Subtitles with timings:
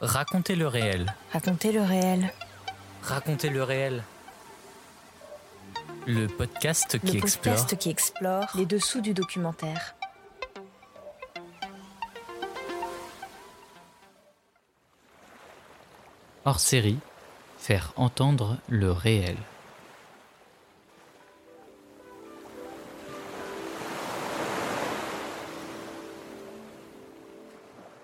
[0.00, 1.14] Racontez le réel.
[1.30, 2.32] Racontez le réel.
[3.02, 4.02] Racontez le réel.
[6.06, 7.54] Le podcast qui le explore.
[7.54, 9.94] podcast qui explore les dessous du documentaire.
[16.46, 16.98] Hors série,
[17.58, 19.36] faire entendre le réel.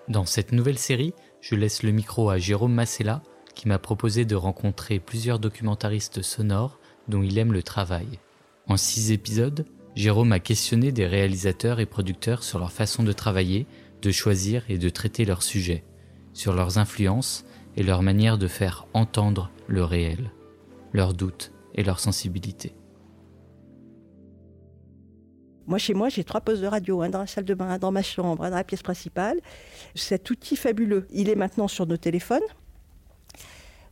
[0.09, 3.23] Dans cette nouvelle série, je laisse le micro à Jérôme Massella,
[3.56, 6.78] qui m'a proposé de rencontrer plusieurs documentaristes sonores
[7.09, 8.06] dont il aime le travail.
[8.69, 9.66] En six épisodes,
[9.97, 13.66] Jérôme a questionné des réalisateurs et producteurs sur leur façon de travailler,
[14.02, 15.83] de choisir et de traiter leurs sujets,
[16.34, 17.45] sur leurs influences
[17.77, 20.30] et leur manière de faire entendre le réel,
[20.92, 22.75] leurs doutes et leurs sensibilités.
[25.66, 27.79] Moi, chez moi, j'ai trois postes de radio, un dans la salle de bain, un
[27.79, 29.41] dans ma chambre, un dans la pièce principale.
[29.95, 32.42] Cet outil fabuleux, il est maintenant sur nos téléphones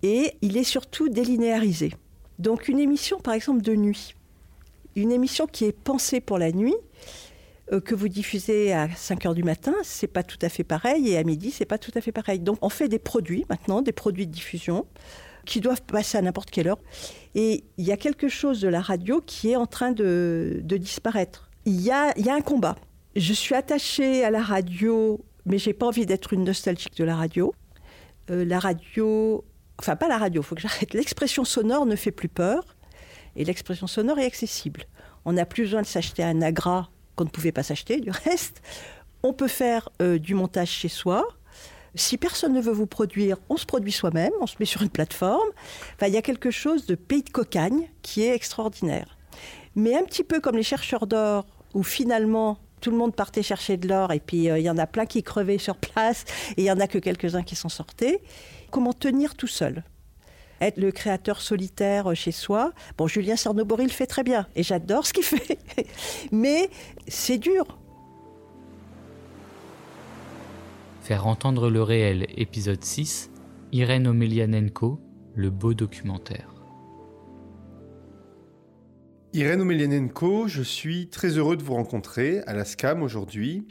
[0.03, 1.93] et il est surtout délinéarisé.
[2.39, 4.15] Donc une émission, par exemple, de nuit,
[4.95, 6.77] une émission qui est pensée pour la nuit,
[7.73, 11.09] euh, que vous diffusez à 5 heures du matin, c'est pas tout à fait pareil,
[11.09, 12.39] et à midi, c'est pas tout à fait pareil.
[12.39, 14.87] Donc on fait des produits maintenant, des produits de diffusion
[15.45, 16.81] qui doivent passer à n'importe quelle heure.
[17.35, 20.77] Et il y a quelque chose de la radio qui est en train de, de
[20.77, 22.77] disparaître il y a, un combat.
[23.17, 27.17] Je suis attachée à la radio, mais j'ai pas envie d'être une nostalgique de la
[27.17, 27.55] radio.
[28.31, 29.45] Euh, la radio,
[29.79, 30.95] enfin pas la radio, faut que j'arrête.
[30.95, 32.65] L'expression sonore ne fait plus peur,
[33.37, 34.85] et l'expression sonore est accessible.
[35.25, 38.63] On n'a plus besoin de s'acheter un agra qu'on ne pouvait pas s'acheter, du reste.
[39.23, 41.27] On peut faire euh, du montage chez soi.
[41.95, 44.91] Si personne ne veut vous produire, on se produit soi-même, on se met sur une
[44.91, 45.49] plateforme.
[45.95, 49.17] Enfin, il y a quelque chose de pays de cocagne qui est extraordinaire.
[49.77, 53.77] Mais un petit peu comme les chercheurs d'or, où finalement tout le monde partait chercher
[53.77, 56.25] de l'or et puis euh, il y en a plein qui crevaient sur place
[56.57, 58.23] et il y en a que quelques-uns qui s'en sortaient.
[58.71, 59.85] Comment tenir tout seul?
[60.61, 62.73] Être le créateur solitaire euh, chez soi?
[62.99, 65.59] Bon, Julien Cernobori le fait très bien et j'adore ce qu'il fait.
[66.31, 66.71] Mais
[67.09, 67.79] c'est dur.
[71.01, 73.31] Faire entendre le réel, épisode 6,
[73.73, 75.01] Irène Omelianenko,
[75.35, 76.54] le beau documentaire.
[79.35, 83.67] Irène Omelianenko, je suis très heureux de vous rencontrer à la SCAM aujourd'hui.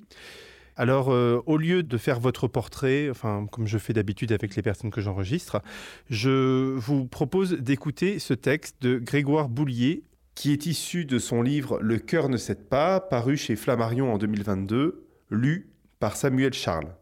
[0.76, 4.92] Alors, euh, au lieu de faire votre portrait, comme je fais d'habitude avec les personnes
[4.92, 5.62] que j'enregistre,
[6.10, 10.04] je vous propose d'écouter ce texte de Grégoire Boulier,
[10.36, 14.18] qui est issu de son livre Le cœur ne cède pas, paru chez Flammarion en
[14.18, 16.94] 2022, lu par Samuel Charles.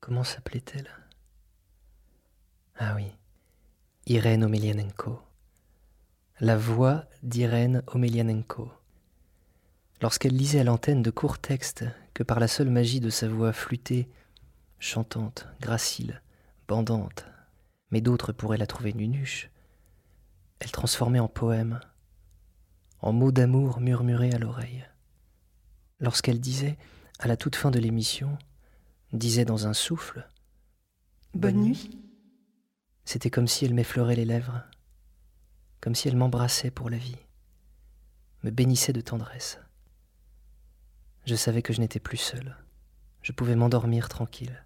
[0.00, 0.90] Comment s'appelait-elle?
[2.76, 3.06] Ah oui,
[4.04, 5.20] Irène Omelianenko.
[6.40, 8.68] La voix d'Irène Omelianenko.
[10.02, 13.52] Lorsqu'elle lisait à l'antenne de courts textes que par la seule magie de sa voix
[13.52, 14.08] flûtée,
[14.80, 16.22] chantante, gracile,
[16.66, 17.24] bandante,
[17.92, 19.48] mais d'autres pourraient la trouver nunuche,
[20.58, 21.78] elle transformait en poème,
[23.00, 24.84] en mots d'amour murmurés à l'oreille.
[26.00, 26.76] Lorsqu'elle disait,
[27.20, 28.36] à la toute fin de l'émission,
[29.12, 30.28] disait dans un souffle
[31.32, 31.96] Bonne nuit.
[33.04, 34.64] C'était comme si elle m'effleurait les lèvres,
[35.84, 37.18] comme si elle m'embrassait pour la vie,
[38.42, 39.58] me bénissait de tendresse.
[41.26, 42.56] Je savais que je n'étais plus seul.
[43.20, 44.64] Je pouvais m'endormir tranquille.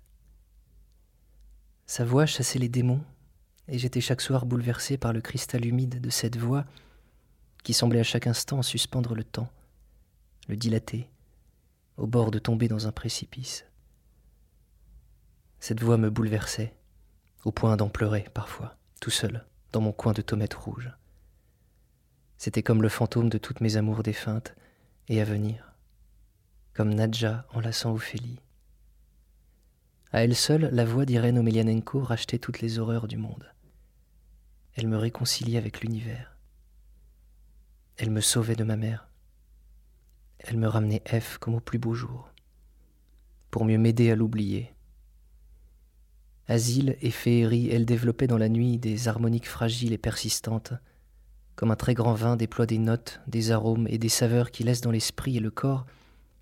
[1.86, 3.02] Sa voix chassait les démons,
[3.66, 6.64] et j'étais chaque soir bouleversé par le cristal humide de cette voix
[7.64, 9.50] qui semblait à chaque instant suspendre le temps,
[10.46, 11.10] le dilater,
[11.96, 13.64] au bord de tomber dans un précipice.
[15.58, 16.76] Cette voix me bouleversait,
[17.44, 20.92] au point d'en pleurer parfois, tout seul, dans mon coin de tomate rouge.
[22.38, 24.54] C'était comme le fantôme de toutes mes amours défuntes
[25.08, 25.74] et à venir,
[26.72, 28.40] comme Nadja enlaçant Ophélie.
[30.12, 33.52] À elle seule, la voix d'Irène Omelianenko rachetait toutes les horreurs du monde.
[34.74, 36.38] Elle me réconciliait avec l'univers.
[37.96, 39.08] Elle me sauvait de ma mère.
[40.38, 42.32] Elle me ramenait F comme au plus beau jour,
[43.50, 44.72] pour mieux m'aider à l'oublier.
[46.46, 50.72] Asile et féerie, elle développait dans la nuit des harmoniques fragiles et persistantes,
[51.58, 54.80] comme un très grand vin déploie des notes, des arômes et des saveurs qui laissent
[54.80, 55.86] dans l'esprit et le corps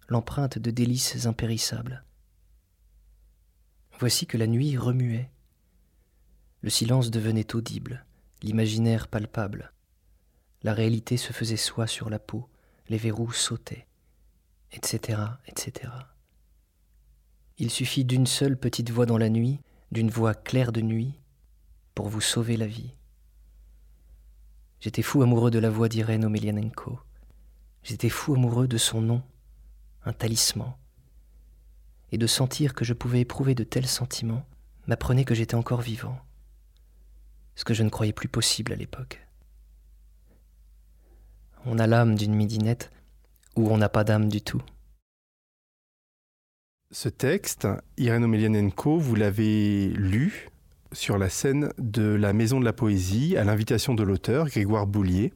[0.09, 2.05] l'empreinte de délices impérissables.
[3.99, 5.31] Voici que la nuit remuait.
[6.61, 8.05] Le silence devenait audible,
[8.43, 9.73] l'imaginaire palpable.
[10.63, 12.47] La réalité se faisait soi sur la peau,
[12.91, 13.87] les verrous sautaient,
[14.73, 15.95] etc., etc.
[17.57, 19.61] Il suffit d'une seule petite voix dans la nuit,
[19.93, 21.15] d'une voix claire de nuit,
[21.95, 22.93] pour vous sauver la vie.
[24.81, 26.99] J'étais fou amoureux de la voix d'Irène Omelianenko.
[27.83, 29.23] J'étais fou amoureux de son nom,
[30.05, 30.75] un talisman,
[32.13, 34.45] et de sentir que je pouvais éprouver de tels sentiments,
[34.87, 36.19] m'apprenait que j'étais encore vivant,
[37.55, 39.27] ce que je ne croyais plus possible à l'époque.
[41.65, 42.93] On a l'âme d'une midinette
[43.57, 44.63] ou on n'a pas d'âme du tout.
[46.93, 50.51] Ce texte, Irène Omelianenko, vous l'avez lu
[50.97, 55.33] sur la scène de la Maison de la Poésie à l'invitation de l'auteur, Grégoire Boulier.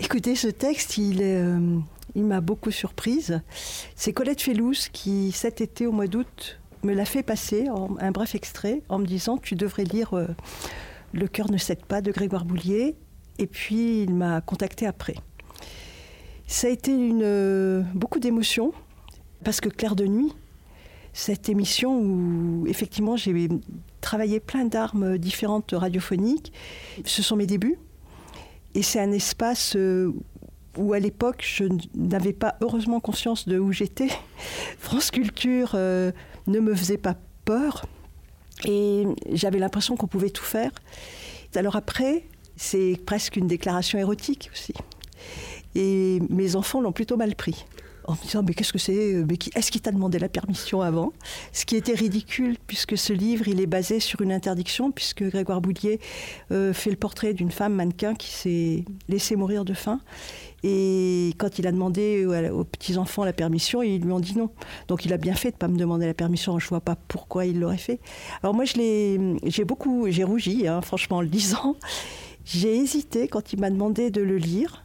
[0.00, 1.78] Écoutez, ce texte, il, euh,
[2.16, 3.42] m'a beaucoup surprise.
[3.94, 7.68] C'est Colette Fellous qui, cet été, au mois d'août, me l'a fait passer,
[8.00, 10.26] un bref extrait, en me disant Tu devrais lire euh,
[11.12, 12.96] Le cœur ne cède pas de Grégoire Boulier.
[13.38, 15.14] Et puis, il m'a contacté après.
[16.46, 18.72] Ça a été euh, beaucoup d'émotions,
[19.44, 20.32] parce que Claire de Nuit,
[21.12, 23.48] cette émission où effectivement j'ai
[24.02, 26.52] travaillé plein d'armes différentes radiophoniques.
[27.06, 27.78] Ce sont mes débuts.
[28.74, 30.12] Et c'est un espace euh,
[30.76, 31.64] où à l'époque je
[31.94, 34.08] n'avais pas heureusement conscience de où j'étais.
[34.78, 36.12] France Culture euh,
[36.46, 37.86] ne me faisait pas peur
[38.64, 40.70] et j'avais l'impression qu'on pouvait tout faire.
[41.54, 42.24] Alors après,
[42.56, 44.74] c'est presque une déclaration érotique aussi.
[45.74, 47.64] Et mes enfants l'ont plutôt mal pris
[48.12, 51.12] en me disant mais qu'est-ce que c'est euh, est-ce qu'il t'a demandé la permission avant?
[51.52, 55.60] Ce qui était ridicule puisque ce livre il est basé sur une interdiction puisque Grégoire
[55.60, 55.98] Boulier
[56.50, 60.00] euh, fait le portrait d'une femme mannequin qui s'est laissée mourir de faim.
[60.62, 64.50] Et quand il a demandé aux petits enfants la permission ils lui ont dit non.
[64.88, 66.58] Donc il a bien fait de pas me demander la permission.
[66.58, 67.98] Je vois pas pourquoi il l'aurait fait.
[68.42, 71.76] Alors moi j'ai beaucoup j'ai rougi hein, franchement en le lisant.
[72.44, 74.84] J'ai hésité quand il m'a demandé de le lire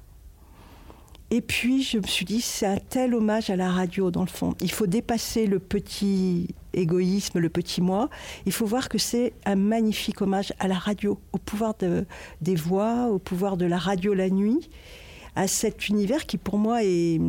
[1.29, 4.27] et puis, je me suis dit, c'est un tel hommage à la radio, dans le
[4.27, 4.56] fond.
[4.62, 8.09] Il faut dépasser le petit égoïsme, le petit moi.
[8.45, 12.06] Il faut voir que c'est un magnifique hommage à la radio, au pouvoir de,
[12.39, 14.69] des voix, au pouvoir de la radio la nuit,
[15.35, 17.19] à cet univers qui, pour moi, est,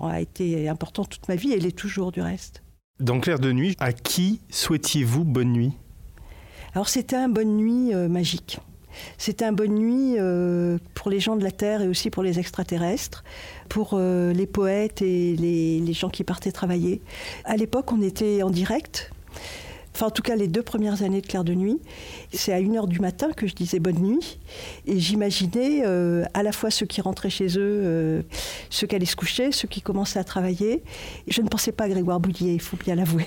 [0.00, 2.62] a été important toute ma vie et l'est toujours du reste.
[3.00, 5.72] Dans Clair de Nuit, à qui souhaitiez-vous bonne nuit?
[6.74, 8.60] Alors, c'était un bonne nuit euh, magique.
[9.18, 12.38] C'était un bonne nuit euh, pour les gens de la Terre et aussi pour les
[12.38, 13.24] extraterrestres,
[13.68, 17.02] pour euh, les poètes et les, gens qui partaient travailler.
[17.44, 19.10] À l'époque, on était en direct.
[19.94, 21.80] Enfin, en tout cas, les deux premières années de Clair de Nuit,
[22.32, 24.38] c'est à 1h du matin que je disais bonne nuit.
[24.86, 28.24] Et j'imaginais euh, à la fois ceux qui rentraient chez eux,
[28.70, 30.82] ceux qui allaient se coucher, ceux qui commençaient à travailler.
[31.26, 33.26] je ne pensais pas à Grégoire Boulier, il faut bien l'avouer.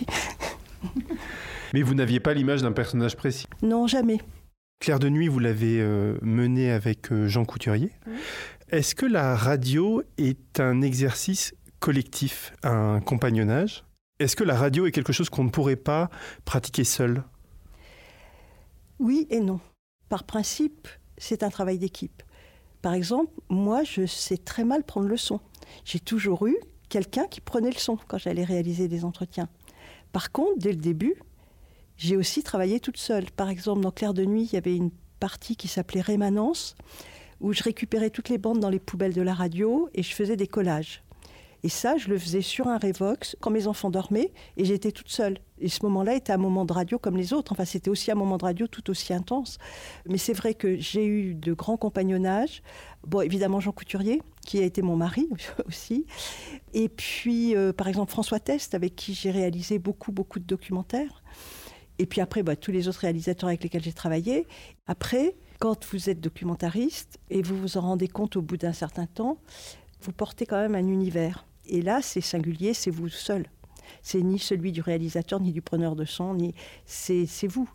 [1.73, 3.47] Mais vous n'aviez pas l'image d'un personnage précis?
[3.61, 4.19] Non, jamais.
[4.79, 7.91] Claire de Nuit, vous l'avez euh, menée avec euh, Jean Couturier.
[8.69, 13.85] Est-ce que la radio est un exercice collectif, un compagnonnage?
[14.19, 16.09] Est-ce que la radio est quelque chose qu'on ne pourrait pas
[16.45, 17.23] pratiquer seul?
[18.99, 19.59] Oui et non.
[20.09, 20.87] Par principe,
[21.17, 22.21] c'est un travail d'équipe.
[22.81, 25.39] Par exemple, moi, je sais très mal prendre le son.
[25.85, 26.57] J'ai toujours eu
[26.89, 29.47] quelqu'un qui prenait le son quand j'allais réaliser des entretiens.
[30.11, 31.15] Par contre, dès le début,
[31.97, 33.25] j'ai aussi travaillé toute seule.
[33.31, 36.75] Par exemple, dans Clair de Nuit, il y avait une partie qui s'appelait Rémanence,
[37.39, 40.35] où je récupérais toutes les bandes dans les poubelles de la radio et je faisais
[40.35, 41.03] des collages.
[41.65, 45.07] Et ça, je le faisais sur un Revox quand mes enfants dormaient et j'étais toute
[45.07, 45.37] seule.
[45.59, 47.53] Et ce moment-là était un moment de radio comme les autres.
[47.53, 49.59] Enfin, c'était aussi un moment de radio tout aussi intense.
[50.05, 52.61] Mais c'est vrai que j'ai eu de grands compagnonnages.
[53.07, 55.29] Bon, évidemment, Jean Couturier, qui a été mon mari
[55.65, 56.05] aussi.
[56.73, 61.23] Et puis, euh, par exemple, François Test, avec qui j'ai réalisé beaucoup, beaucoup de documentaires.
[61.99, 64.47] Et puis après, bah, tous les autres réalisateurs avec lesquels j'ai travaillé.
[64.87, 69.05] Après, quand vous êtes documentariste et vous vous en rendez compte au bout d'un certain
[69.05, 69.37] temps,
[70.01, 71.45] vous portez quand même un univers.
[71.65, 73.45] Et là, c'est singulier, c'est vous seul.
[74.01, 76.53] C'est ni celui du réalisateur, ni du preneur de son, ni
[76.85, 77.69] c'est vous.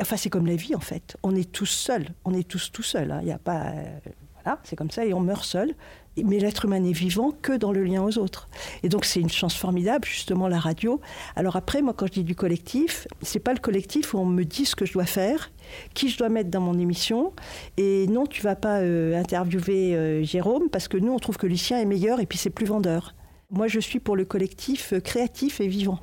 [0.00, 1.16] Enfin, c'est comme la vie en fait.
[1.22, 2.08] On est tous seuls.
[2.24, 3.10] On est tous tout seuls.
[3.10, 3.20] Hein.
[3.22, 3.70] Il n'y a pas.
[3.70, 3.98] Euh,
[4.34, 5.74] voilà, c'est comme ça et on meurt seul
[6.22, 8.48] mais l'être humain n'est vivant que dans le lien aux autres.
[8.82, 11.00] Et donc c'est une chance formidable, justement, la radio.
[11.36, 14.44] Alors après, moi, quand je dis du collectif, c'est pas le collectif où on me
[14.44, 15.50] dit ce que je dois faire,
[15.94, 17.32] qui je dois mettre dans mon émission.
[17.76, 21.46] Et non, tu vas pas euh, interviewer euh, Jérôme parce que nous, on trouve que
[21.46, 23.14] Lucien est meilleur et puis c'est plus vendeur.
[23.50, 26.00] Moi, je suis pour le collectif euh, créatif et vivant,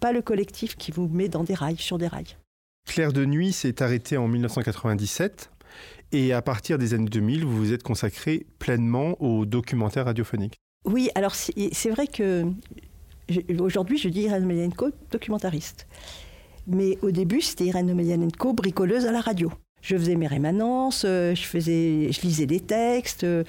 [0.00, 2.36] pas le collectif qui vous met dans des rails, sur des rails.
[2.86, 5.50] Claire de Nuit s'est arrêtée en 1997.
[6.14, 10.54] Et à partir des années 2000, vous vous êtes consacré pleinement au documentaire radiophonique.
[10.84, 12.44] Oui, alors c'est vrai que
[13.58, 15.88] aujourd'hui, je dis Irène Omelianenko, documentariste.
[16.68, 19.50] Mais au début, c'était Irène Omelianenko, bricoleuse à la radio.
[19.82, 23.24] Je faisais mes rémanences, euh, je, lisais des textes.
[23.24, 23.42] Euh,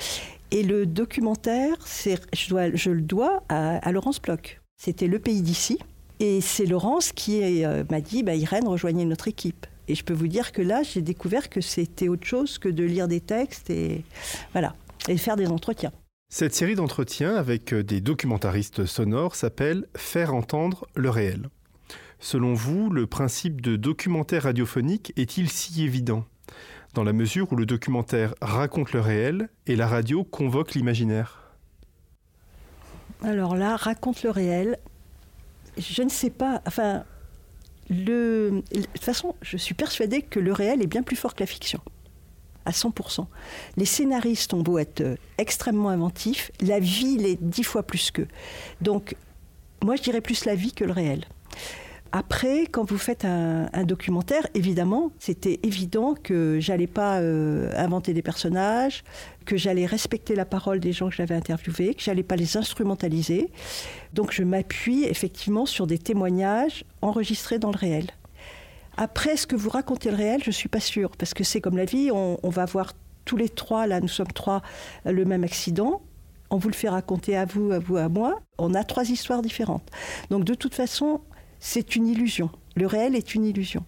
[0.49, 4.59] et le documentaire, je le dois à, Laurence Bloch.
[4.75, 5.77] C'était Le Pays d'ici.
[6.19, 9.67] Et c'est Laurence qui euh, m'a dit bah, Irène, rejoignez notre équipe.
[9.87, 12.83] Et je peux vous dire que là, j'ai découvert que c'était autre chose que de
[12.83, 14.03] lire des textes et
[14.51, 14.75] voilà,
[15.07, 15.91] et faire des entretiens.
[16.29, 21.49] Cette série d'entretiens avec euh, des documentaristes sonores s'appelle Faire entendre le réel.
[22.19, 26.25] Selon vous, le principe de documentaire radiophonique est-il si évident?
[26.93, 31.51] Dans la mesure où le documentaire raconte le réel et la radio convoque l'imaginaire
[33.21, 34.79] Alors là, raconte le réel.
[35.77, 36.61] Je ne sais pas.
[36.65, 37.03] Enfin,
[37.89, 41.47] de toute façon, je suis persuadée que le réel est bien plus fort que la
[41.47, 41.79] fiction.
[42.65, 43.27] À 100%.
[43.77, 48.27] Les scénaristes ont beau être euh, extrêmement inventifs, la vie l'est dix fois plus qu'eux.
[48.81, 49.15] Donc,
[49.83, 51.25] moi, je dirais plus la vie que le réel.
[52.17, 58.21] Après, quand vous faites un, documentaire, évidemment, c'était évident que j'allais pas euh, inventer des
[58.21, 59.03] personnages,
[59.45, 63.51] que j'allais respecter la parole des gens que j'avais interviewés, que j'allais pas les instrumentaliser.
[64.13, 68.05] Donc, je m'appuie effectivement sur des témoignages enregistrés dans le réel.
[68.95, 71.75] Après, ce que vous racontez le réel, je suis pas sûre, parce que c'est comme
[71.75, 72.93] la vie, on va voir
[73.25, 74.61] tous les trois, là, nous sommes trois,
[75.03, 76.01] le même accident
[76.51, 79.41] on vous le fait raconter à vous, à vous, à moi, on a trois histoires
[79.41, 79.89] différentes.
[80.29, 81.21] Donc de toute façon,
[81.59, 82.49] c'est une illusion.
[82.75, 83.85] Le réel est une illusion.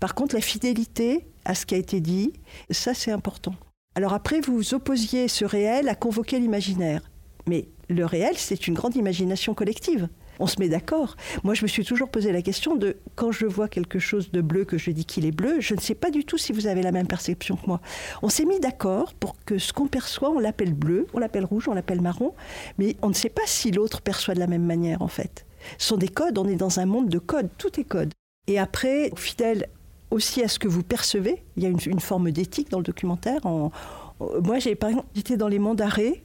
[0.00, 2.32] Par contre, la fidélité à ce qui a été dit,
[2.70, 3.54] ça c'est important.
[3.94, 7.02] Alors après, vous opposiez ce réel à convoquer l'imaginaire.
[7.46, 10.08] Mais le réel, c'est une grande imagination collective.
[10.38, 11.16] On se met d'accord.
[11.44, 14.40] Moi, je me suis toujours posé la question de quand je vois quelque chose de
[14.40, 16.66] bleu, que je dis qu'il est bleu, je ne sais pas du tout si vous
[16.66, 17.80] avez la même perception que moi.
[18.22, 21.68] On s'est mis d'accord pour que ce qu'on perçoit, on l'appelle bleu, on l'appelle rouge,
[21.68, 22.34] on l'appelle marron,
[22.78, 25.44] mais on ne sait pas si l'autre perçoit de la même manière, en fait.
[25.78, 28.12] Sont des codes, on est dans un monde de codes, tout est code.
[28.46, 29.68] Et après, fidèle
[30.10, 33.40] aussi à ce que vous percevez, il y a une, forme d'éthique dans le documentaire.
[33.44, 36.22] moi, j'ai, par exemple, j'étais dans les monts d'arrêt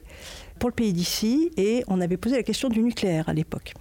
[0.58, 3.74] pour le pays d'ici et on avait posé la question du nucléaire à l'époque.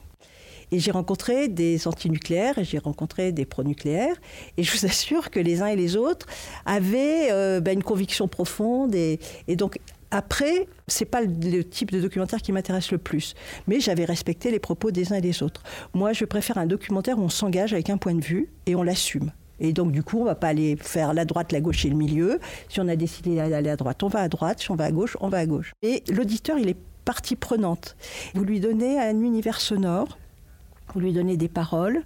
[0.72, 4.16] Et j'ai rencontré des antinucléaires et j'ai rencontré des pronucléaires.
[4.58, 6.28] Et je vous assure que les uns et les autres
[6.66, 8.94] avaient euh, ben, une conviction profonde.
[8.94, 9.20] Et
[9.56, 9.80] donc,
[10.12, 13.34] après, c'est pas le type de documentaire qui m'intéresse le plus,
[13.68, 15.64] mais j'avais respecté les propos des uns et des autres.
[15.94, 18.84] Moi, je préfère un documentaire où on s'engage avec un point de vue et on
[18.84, 19.32] l'assume.
[19.60, 21.96] Et donc, du coup, on va pas aller faire la droite, la gauche et le
[21.96, 22.40] milieu.
[22.70, 24.60] Si on a décidé d'aller à droite, on va à droite.
[24.60, 25.74] Si on va à gauche, on va à gauche.
[25.82, 27.96] Et l'auditeur, il est partie prenante.
[28.36, 30.18] Vous lui donnez un univers sonore,
[30.94, 32.04] vous lui donnez des paroles,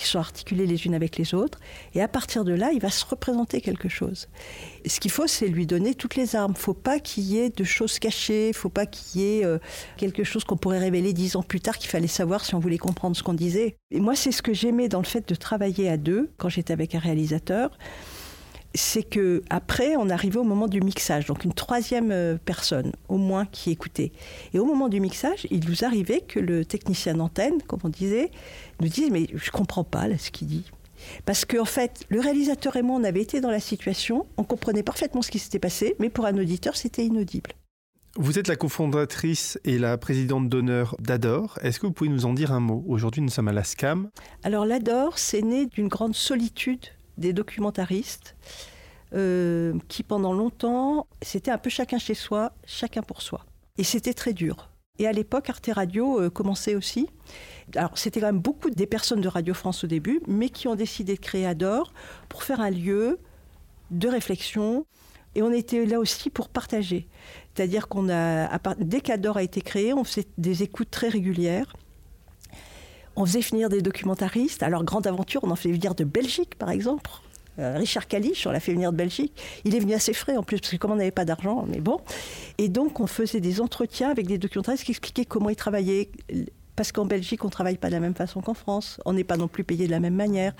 [0.00, 1.60] qui sont articulées les unes avec les autres.
[1.94, 4.28] Et à partir de là, il va se représenter quelque chose.
[4.86, 6.52] ce qu'il faut, c'est lui donner toutes les armes.
[6.56, 8.46] Il ne faut pas qu'il y ait de choses cachées.
[8.46, 9.58] Il ne faut pas qu'il y ait euh,
[9.98, 12.78] quelque chose qu'on pourrait révéler dix ans plus tard qu'il fallait savoir si on voulait
[12.78, 13.76] comprendre ce qu'on disait.
[13.90, 16.72] Et moi, c'est ce que j'aimais dans le fait de travailler à deux quand j'étais
[16.72, 17.70] avec un réalisateur
[18.74, 23.16] c'est que après on arrivait au moment du mixage, donc une troisième euh, personne au
[23.16, 24.12] moins qui écoutait.
[24.54, 28.30] Et au moment du mixage, il nous arrivait que le technicien d'antenne, comme on disait,
[28.80, 30.64] nous dise mais je comprends pas là ce qu'il dit.
[31.24, 34.44] Parce qu'en en fait, le réalisateur et moi, on avait été dans la situation, on
[34.44, 37.52] comprenait parfaitement ce qui s'était passé, mais pour un auditeur, c'était inaudible.
[38.16, 41.58] Vous êtes la cofondatrice et la présidente d'honneur d'Ador.
[41.62, 42.84] Est-ce que vous pouvez nous en dire un mot?
[42.88, 44.10] Aujourd'hui, nous sommes à la SCAM.
[44.42, 46.86] Alors, l'Ador, c'est né d'une grande solitude
[47.20, 48.34] des documentaristes
[49.14, 53.44] euh, qui, pendant longtemps, c'était un peu chacun chez soi, chacun pour soi.
[53.78, 54.70] Et c'était très dur.
[54.98, 57.08] Et à l'époque, Arte Radio euh, commençait aussi.
[57.74, 60.74] Alors, c'était quand même beaucoup des personnes de Radio France au début, mais qui ont
[60.74, 61.92] décidé de créer Adore
[62.28, 63.18] pour faire un lieu
[63.90, 64.86] de réflexion.
[65.34, 67.08] Et on était là aussi pour partager.
[67.54, 71.72] C'est-à-dire qu'on a, dès qu'Adore a été créé, on faisait des écoutes très régulières.
[73.16, 74.62] On faisait finir des documentaristes.
[74.62, 77.10] Alors, Grande Aventure, on en fait venir de Belgique, par exemple.
[77.58, 79.32] Euh, Richard Kalisch, on l'a fait venir de Belgique.
[79.64, 81.80] Il est venu assez frais en plus, parce que comme on n'avait pas d'argent, mais
[81.80, 82.00] bon.
[82.58, 86.10] Et donc, on faisait des entretiens avec des documentaristes qui expliquaient comment ils travaillaient.
[86.76, 88.98] Parce qu'en Belgique, on ne travaille pas de la même façon qu'en France.
[89.04, 90.54] On n'est pas non plus payé de la même manière.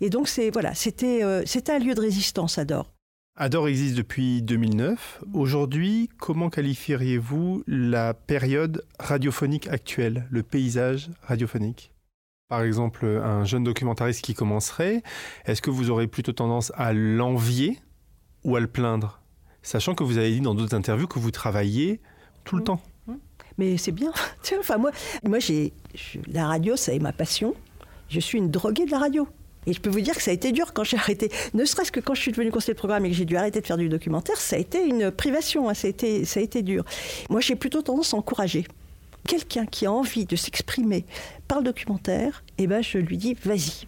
[0.00, 2.90] Et donc, c'est voilà, c'était euh, c'était un lieu de résistance, Adore.
[3.36, 5.22] Adore existe depuis 2009.
[5.32, 11.91] Aujourd'hui, comment qualifieriez-vous la période radiophonique actuelle, le paysage radiophonique?
[12.52, 15.02] Par exemple un jeune documentariste qui commencerait,
[15.46, 17.78] est-ce que vous aurez plutôt tendance à l'envier
[18.44, 19.22] ou à le plaindre?
[19.62, 22.02] Sachant que vous avez dit dans d'autres interviews que vous travaillez
[22.44, 22.64] tout le mmh.
[22.64, 22.80] temps.
[23.06, 23.14] Mmh.
[23.56, 24.12] Mais c'est bien.
[24.60, 24.90] enfin, moi,
[25.24, 25.72] moi j'ai,
[26.30, 27.54] la radio, ça est ma passion.
[28.10, 29.26] Je suis une droguée de la radio.
[29.64, 31.30] Et je peux vous dire que ça a été dur quand j'ai arrêté.
[31.54, 33.62] Ne serait-ce que quand je suis devenue conseiller de programme et que j'ai dû arrêter
[33.62, 35.74] de faire du documentaire, ça a été une privation, hein.
[35.74, 36.84] ça, a été, ça a été dur.
[37.30, 38.66] Moi, j'ai plutôt tendance à encourager
[39.26, 41.04] quelqu'un qui a envie de s'exprimer
[41.48, 43.86] par le documentaire, eh ben, je lui dis, vas-y.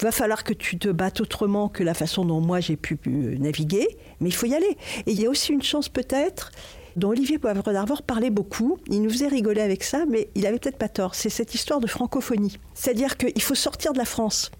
[0.00, 2.98] Il va falloir que tu te battes autrement que la façon dont moi j'ai pu
[3.06, 3.86] naviguer,
[4.20, 4.76] mais il faut y aller.
[5.06, 6.50] Et il y a aussi une chance peut-être
[6.96, 8.78] dont Olivier Poivre d'Arvor parlait beaucoup.
[8.88, 11.14] Il nous faisait rigoler avec ça, mais il avait peut-être pas tort.
[11.14, 12.58] C'est cette histoire de francophonie.
[12.74, 14.50] C'est-à-dire qu'il faut sortir de la France.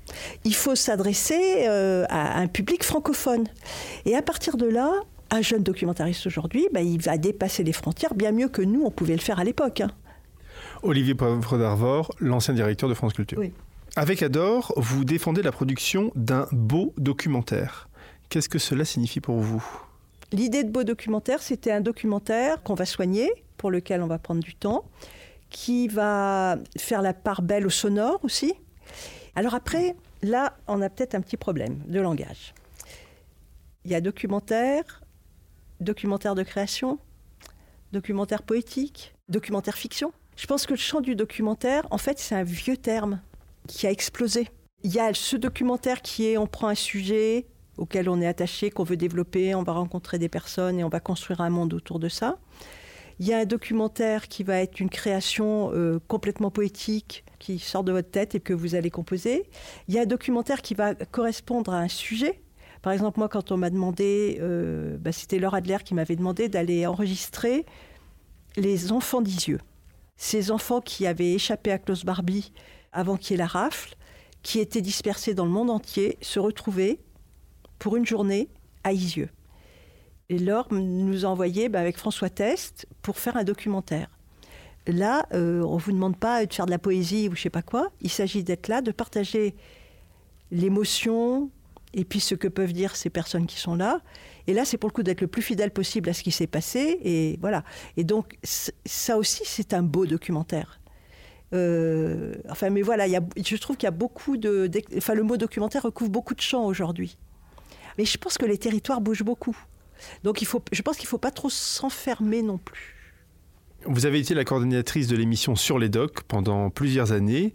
[0.44, 3.44] Il faut s'adresser euh, à un public francophone.
[4.04, 4.92] Et à partir de là,
[5.30, 8.90] un jeune documentariste aujourd'hui, bah, il va dépasser les frontières bien mieux que nous, on
[8.90, 9.80] pouvait le faire à l'époque.
[9.80, 9.90] Hein.
[10.84, 13.38] Olivier Poivre d'Arvor, l'ancien directeur de France Culture.
[13.38, 13.52] Oui.
[13.96, 17.88] Avec Adore, vous défendez la production d'un beau documentaire.
[18.28, 19.64] Qu'est-ce que cela signifie pour vous?
[20.30, 24.42] L'idée de beau documentaire, c'était un documentaire qu'on va soigner, pour lequel on va prendre
[24.42, 24.84] du temps,
[25.48, 28.52] qui va faire la part belle au sonore aussi.
[29.36, 32.52] Alors après, là, on a peut-être un petit problème de langage.
[33.86, 35.02] Il y a documentaire,
[35.80, 36.98] documentaire de création,
[37.92, 40.12] documentaire poétique, documentaire fiction.
[40.36, 43.20] Je pense que le champ du documentaire, en fait, c'est un vieux terme
[43.68, 44.48] qui a explosé.
[44.82, 48.70] Il y a ce documentaire qui est on prend un sujet auquel on est attaché,
[48.70, 51.98] qu'on veut développer, on va rencontrer des personnes et on va construire un monde autour
[51.98, 52.38] de ça.
[53.20, 57.84] Il y a un documentaire qui va être une création euh, complètement poétique qui sort
[57.84, 59.44] de votre tête et que vous allez composer.
[59.86, 62.40] Il y a un documentaire qui va correspondre à un sujet.
[62.82, 66.48] Par exemple, moi, quand on m'a demandé, euh, bah, c'était Laura Adler qui m'avait demandé
[66.48, 67.64] d'aller enregistrer
[68.56, 69.60] les enfants d'Isieux.
[70.16, 72.52] Ces enfants qui avaient échappé à Klaus Barbie
[72.92, 73.97] avant qu'il y ait la rafle,
[74.42, 77.00] qui étaient dispersés dans le monde entier, se retrouver
[77.78, 78.49] pour une journée
[78.85, 79.30] à Isieux.
[80.28, 84.09] Et Laure nous a envoyé bah, avec François Test pour faire un documentaire.
[84.87, 87.50] Là, euh, on ne vous demande pas de faire de la poésie ou je sais
[87.50, 87.90] pas quoi.
[88.00, 89.54] Il s'agit d'être là, de partager
[90.50, 91.50] l'émotion
[91.94, 94.00] et puis ce que peuvent dire ces personnes qui sont là.
[94.46, 96.46] Et là, c'est pour le coup d'être le plus fidèle possible à ce qui s'est
[96.46, 96.98] passé.
[97.02, 97.64] Et voilà.
[97.96, 100.80] Et donc, ça aussi, c'est un beau documentaire.
[101.52, 104.70] Euh, enfin, mais voilà, je trouve qu'il y a beaucoup de.
[104.96, 107.16] Enfin, le mot documentaire recouvre beaucoup de champs aujourd'hui.
[107.96, 109.56] Mais je pense que les territoires bougent beaucoup.
[110.24, 112.96] Donc, il faut, je pense qu'il ne faut pas trop s'enfermer non plus.
[113.86, 117.52] Vous avez été la coordinatrice de l'émission Sur les Docs pendant plusieurs années.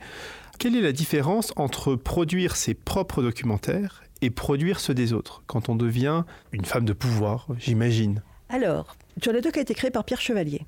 [0.60, 5.70] Quelle est la différence entre produire ses propres documentaires et produire ceux des autres quand
[5.70, 8.96] on devient une femme de pouvoir, j'imagine Alors,
[9.26, 10.66] les Docs a été créé par Pierre Chevalier.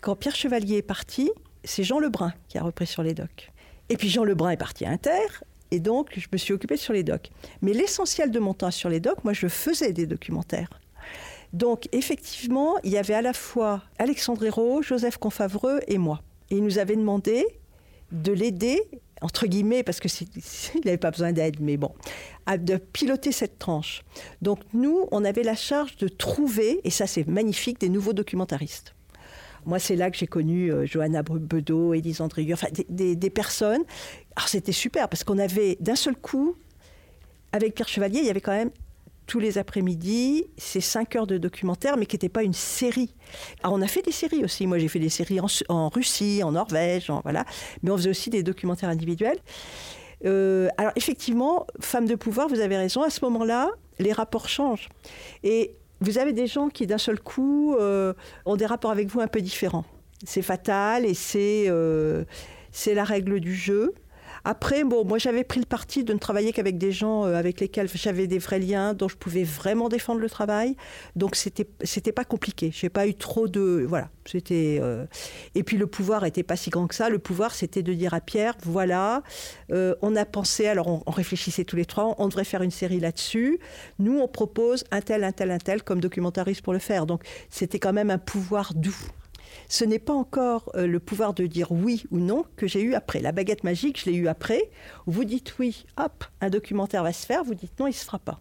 [0.00, 1.30] Quand Pierre Chevalier est parti,
[1.64, 3.52] c'est Jean Lebrun qui a repris Sur les Docs.
[3.88, 6.92] Et puis Jean Lebrun est parti à Inter, et donc je me suis occupée sur
[6.92, 7.30] les docs.
[7.60, 10.70] Mais l'essentiel de mon temps sur les docs, moi je faisais des documentaires.
[11.52, 16.20] Donc effectivement, il y avait à la fois Alexandre Hérault, Joseph Confavreux et moi.
[16.50, 17.44] Et il nous avait demandé
[18.12, 18.80] de l'aider,
[19.24, 20.28] entre guillemets, parce qu'il
[20.84, 21.92] n'avait pas besoin d'aide, mais bon,
[22.46, 24.04] de piloter cette tranche.
[24.42, 28.94] Donc nous, on avait la charge de trouver, et ça c'est magnifique, des nouveaux documentaristes.
[29.64, 33.82] Moi, c'est là que j'ai connu euh, Johanna Bedeau, Élise Andrieux, enfin des personnes.
[34.36, 36.54] Alors c'était super, parce qu'on avait d'un seul coup,
[37.52, 38.72] avec Pierre Chevalier, il y avait quand même
[39.26, 43.14] tous les après-midi, ces cinq heures de documentaire, mais qui n'étaient pas une série.
[43.62, 44.66] Alors on a fait des séries aussi.
[44.66, 47.44] Moi j'ai fait des séries en, Russie, en Norvège, voilà.
[47.82, 49.38] Mais on faisait aussi des documentaires individuels.
[50.24, 53.02] Euh, alors effectivement, femme de pouvoir, vous avez raison.
[53.02, 54.88] À ce moment-là, les rapports changent.
[55.42, 58.12] Et vous avez des gens qui d'un seul coup euh,
[58.44, 59.84] ont des rapports avec vous un peu différents.
[60.24, 62.24] C'est fatal et c'est euh,
[62.72, 63.94] c'est la règle du jeu.
[64.44, 67.60] Après, bon, moi j'avais pris le parti de ne travailler qu'avec des gens euh, avec
[67.60, 70.76] lesquels j'avais des vrais liens, dont je pouvais vraiment défendre le travail.
[71.16, 72.70] Donc c'était c'était pas compliqué.
[72.72, 74.10] J'ai pas eu trop de voilà.
[74.26, 75.06] C'était euh,
[75.54, 77.08] et puis le pouvoir était pas si grand que ça.
[77.08, 79.22] Le pouvoir c'était de dire à Pierre voilà,
[79.72, 83.00] euh, on a pensé alors on, réfléchissait tous les trois, on devrait faire une série
[83.00, 83.58] là-dessus.
[83.98, 87.06] Nous on propose un tel un tel un tel comme documentariste pour le faire.
[87.06, 88.96] Donc c'était quand même un pouvoir doux
[89.68, 92.94] ce n'est pas encore euh, le pouvoir de dire oui ou non que j'ai eu
[92.94, 93.20] après.
[93.20, 94.70] La baguette magique, je l'ai eu après,
[95.06, 98.04] vous dites oui, hop, un documentaire va se faire, vous dites non, il ne se
[98.04, 98.40] fera pas.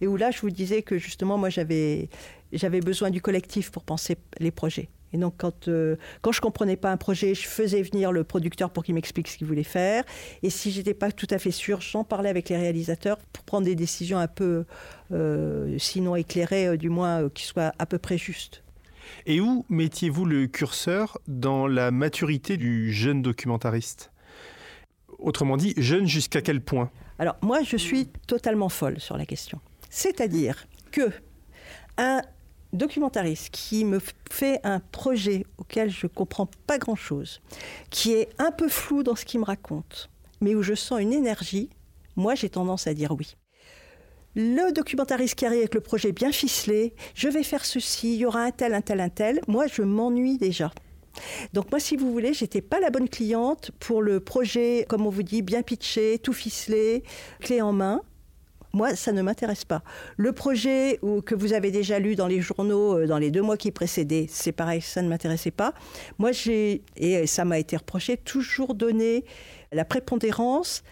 [0.00, 2.08] Et où là, je vous disais que justement, moi, j'avais,
[2.52, 4.88] j'avais besoin du collectif pour penser les projets.
[5.12, 8.24] Et donc, quand, euh, quand je ne comprenais pas un projet, je faisais venir le
[8.24, 10.04] producteur pour qu'il m'explique ce qu'il voulait faire.
[10.42, 13.64] Et si j'étais pas tout à fait sûre, j'en parlais avec les réalisateurs pour prendre
[13.64, 14.64] des décisions un peu,
[15.12, 18.62] euh, sinon éclairées, du moins qui soient à peu près justes.
[19.24, 24.12] Et où mettiez-vous le curseur dans la maturité du jeune documentariste?
[25.18, 26.90] Autrement dit, jeune jusqu'à quel point?
[27.18, 29.60] Alors moi, je suis totalement folle sur la question.
[29.88, 31.10] C'est-à-dire que
[31.96, 32.20] un
[32.72, 34.00] documentariste qui me
[34.30, 37.40] fait un projet auquel je ne comprends pas grand-chose,
[37.90, 41.12] qui est un peu flou dans ce qu'il me raconte, mais où je sens une
[41.12, 41.70] énergie,
[42.16, 43.36] moi j'ai tendance à dire oui
[44.36, 48.26] le documentariste qui arrive avec le projet bien ficelé, je vais faire ceci, il y
[48.26, 49.40] aura un tel, un tel, un tel.
[49.48, 50.70] Moi, je m'ennuie déjà.
[51.54, 55.10] Donc moi, si vous voulez, j'étais pas la bonne cliente pour le projet, comme on
[55.10, 57.02] vous dit, bien pitché, tout ficelé,
[57.40, 58.02] clé en main.
[58.74, 59.82] Moi, ça ne m'intéresse pas.
[60.18, 63.56] Le projet que vous avez déjà lu dans les journaux euh, dans les deux mois
[63.56, 65.72] qui précédaient, c'est pareil, ça ne m'intéressait pas.
[66.18, 69.24] Moi, j'ai, et ça m'a été reproché, toujours donné
[69.72, 70.82] la prépondérance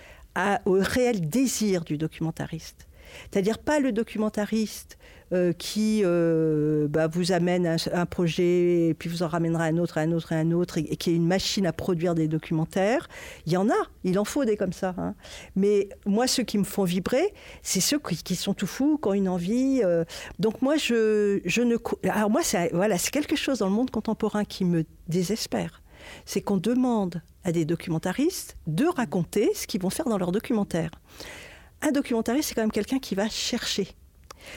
[0.64, 2.88] au réel désir du documentariste
[3.30, 4.98] C'est-à-dire pas le documentariste
[5.32, 9.96] euh, qui euh, bah, vous amène un, projet et puis vous en ramènera un autre,
[9.96, 13.08] un autre, un autre, et, qui est une machine à produire des documentaires.
[13.46, 14.94] Il y en a, il en faut des comme ça.
[14.98, 15.14] Hein.
[15.56, 19.14] Mais moi, ceux qui me font vibrer, c'est ceux qui, sont tout fous, qui ont
[19.14, 19.80] une envie.
[19.82, 20.04] Euh,
[20.38, 21.76] donc moi, je, je ne...
[22.08, 25.82] Alors moi, c'est voilà, quelque chose dans le monde contemporain qui me désespère.
[26.26, 30.90] C'est qu'on demande à des documentaristes de raconter ce qu'ils vont faire dans leur documentaire.
[31.84, 33.94] Un documentariste, c'est quand même quelqu'un qui va chercher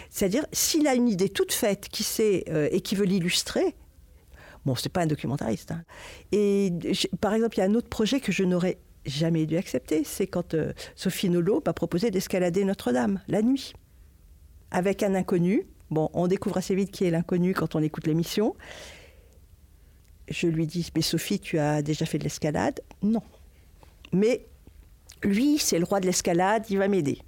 [0.10, 3.76] c'est-à-dire, s'il a une idée toute faite qui sait, euh, et qui veut l'illustrer,
[4.66, 5.72] bon, c'est pas un documentariste.
[5.72, 5.84] Hein.
[6.32, 6.72] Et
[7.22, 10.28] par exemple, il y a un autre projet que je n'aurais jamais dû accepter, c'est
[10.28, 13.74] quand euh, Sophie Nolot m'a proposé d'escalader Notre-Dame la nuit
[14.72, 15.66] avec un inconnu.
[15.90, 18.56] Bon, on découvre assez vite qui est l'inconnu quand on écoute l'émission.
[20.30, 22.82] Je lui dis, mais Sophie, tu as déjà fait de l'escalade?
[23.02, 23.22] Non.
[24.12, 24.46] Mais
[25.24, 27.22] lui, c'est le roi de l'escalade, il va m'aider.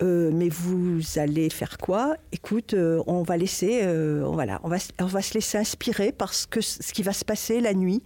[0.00, 2.16] Euh, mais vous allez faire quoi?
[2.30, 4.36] Écoute, euh, on va laisser, euh, on
[4.68, 8.02] va, se laisser inspirer parce que ce qui va se passer la nuit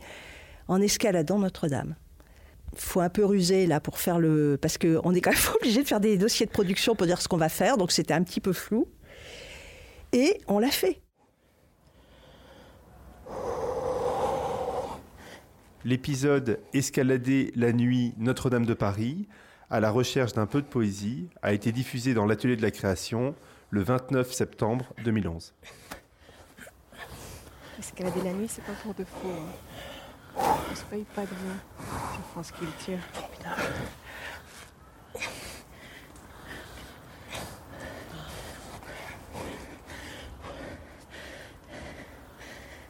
[0.69, 1.95] en escaladant Notre-Dame.
[2.75, 5.83] Faut un peu ruser là pour faire le, parce que on est quand même obligé
[5.83, 8.23] de faire des dossiers de production pour dire ce qu'on va faire, donc c'était un
[8.23, 8.89] petit peu flou.
[10.15, 11.03] Et on l'a fait.
[15.85, 19.27] L'épisode Escalader la nuit Notre-Dame de Paris
[19.69, 23.35] à la recherche d'un peu de poésie a été diffusé dans l'atelier de la création
[23.71, 25.55] le 29 septembre 2011.
[27.81, 29.29] Escalader la nuit, c'est pas pour de faux.
[29.29, 30.43] Hein.
[30.71, 31.59] On se paye pas de rien
[32.15, 32.99] sur France Culture.
[33.13, 33.63] Formidable.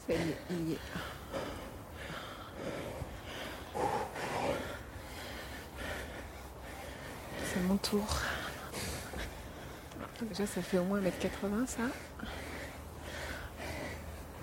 [0.07, 1.22] Ça est, il est.
[10.23, 11.83] Déjà, ça fait au moins 1m80, ça.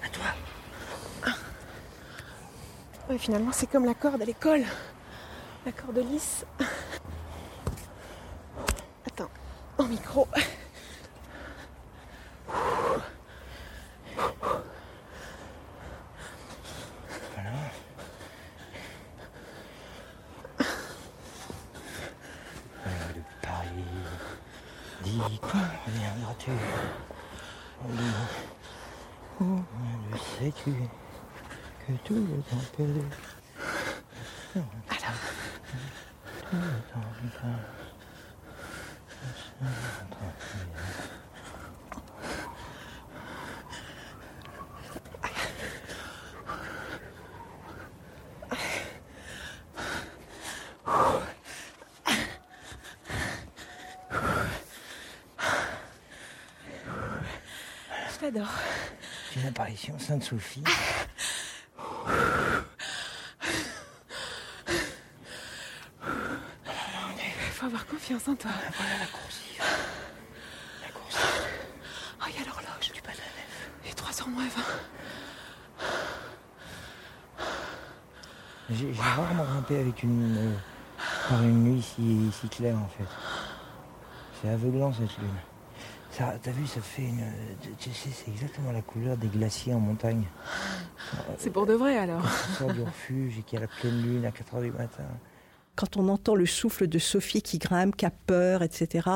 [0.04, 0.26] À toi.
[3.10, 4.66] Ouais, finalement, c'est comme la corde à l'école.
[5.66, 6.46] La corde lisse.
[9.08, 9.32] Attends,
[9.78, 10.28] au micro.
[25.04, 26.52] Dis quand reviendras-tu
[29.40, 29.60] Où
[30.12, 30.74] le sais-tu
[31.88, 33.02] que tout le temps perdu
[34.56, 34.68] Alors
[36.42, 37.60] Tout le temps vivant
[58.32, 58.48] J'adore.
[59.38, 60.64] Une apparition Sainte-Sophie.
[67.08, 68.52] Il faut avoir confiance en toi.
[68.78, 69.64] Voilà la coursive.
[70.84, 71.20] La coursive.
[72.22, 72.92] Oh, il y a l'horloge.
[72.94, 73.72] Du nef.
[73.84, 74.48] Il est 3h moins
[75.80, 75.86] 20.
[78.70, 79.02] J'ai wow.
[79.02, 80.56] rarement grimpé avec une, euh,
[81.30, 83.10] par une nuit si, si claire en fait.
[84.40, 85.40] C'est aveuglant cette lune.
[86.20, 87.24] T'as vu, ça fait une.
[87.80, 90.26] Tu sais, c'est exactement la couleur des glaciers en montagne.
[91.38, 93.72] C'est pour de vrai alors Quand on sort du refuge et qu'il y a la
[93.80, 95.04] pleine lune à 4 h du matin.
[95.76, 99.08] Quand on entend le souffle de Sophie qui grimpe, qui a peur, etc.,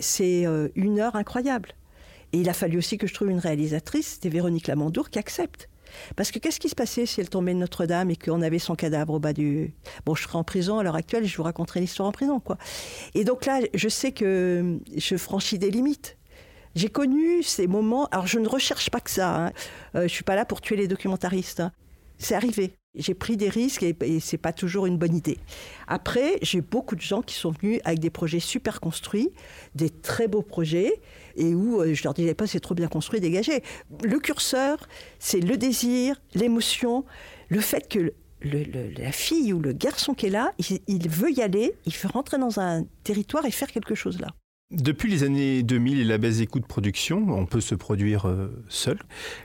[0.00, 1.74] c'est une heure incroyable.
[2.32, 5.68] Et il a fallu aussi que je trouve une réalisatrice, c'était Véronique Lamandour, qui accepte.
[6.16, 8.74] Parce que qu'est-ce qui se passait si elle tombait de Notre-Dame et qu'on avait son
[8.74, 9.74] cadavre au bas du...
[10.04, 12.58] Bon, je serais en prison à l'heure actuelle, je vous raconterai l'histoire en prison, quoi.
[13.14, 16.16] Et donc là, je sais que je franchis des limites.
[16.74, 18.06] J'ai connu ces moments...
[18.10, 19.46] Alors, je ne recherche pas que ça.
[19.46, 19.52] Hein.
[19.94, 21.60] Euh, je suis pas là pour tuer les documentaristes.
[21.60, 21.72] Hein.
[22.18, 22.74] C'est arrivé.
[22.96, 25.38] J'ai pris des risques et, et c'est pas toujours une bonne idée.
[25.86, 29.30] Après, j'ai beaucoup de gens qui sont venus avec des projets super construits,
[29.74, 31.00] des très beaux projets,
[31.36, 33.62] et où euh, je leur disais pas c'est trop bien construit, dégagez.
[34.02, 37.04] Le curseur, c'est le désir, l'émotion,
[37.48, 41.42] le fait que la fille ou le garçon qui est là, il, il veut y
[41.42, 44.28] aller, il veut rentrer dans un territoire et faire quelque chose là.
[44.72, 48.26] Depuis les années 2000 et la baisse des coûts de production, on peut se produire
[48.26, 48.98] euh, seul.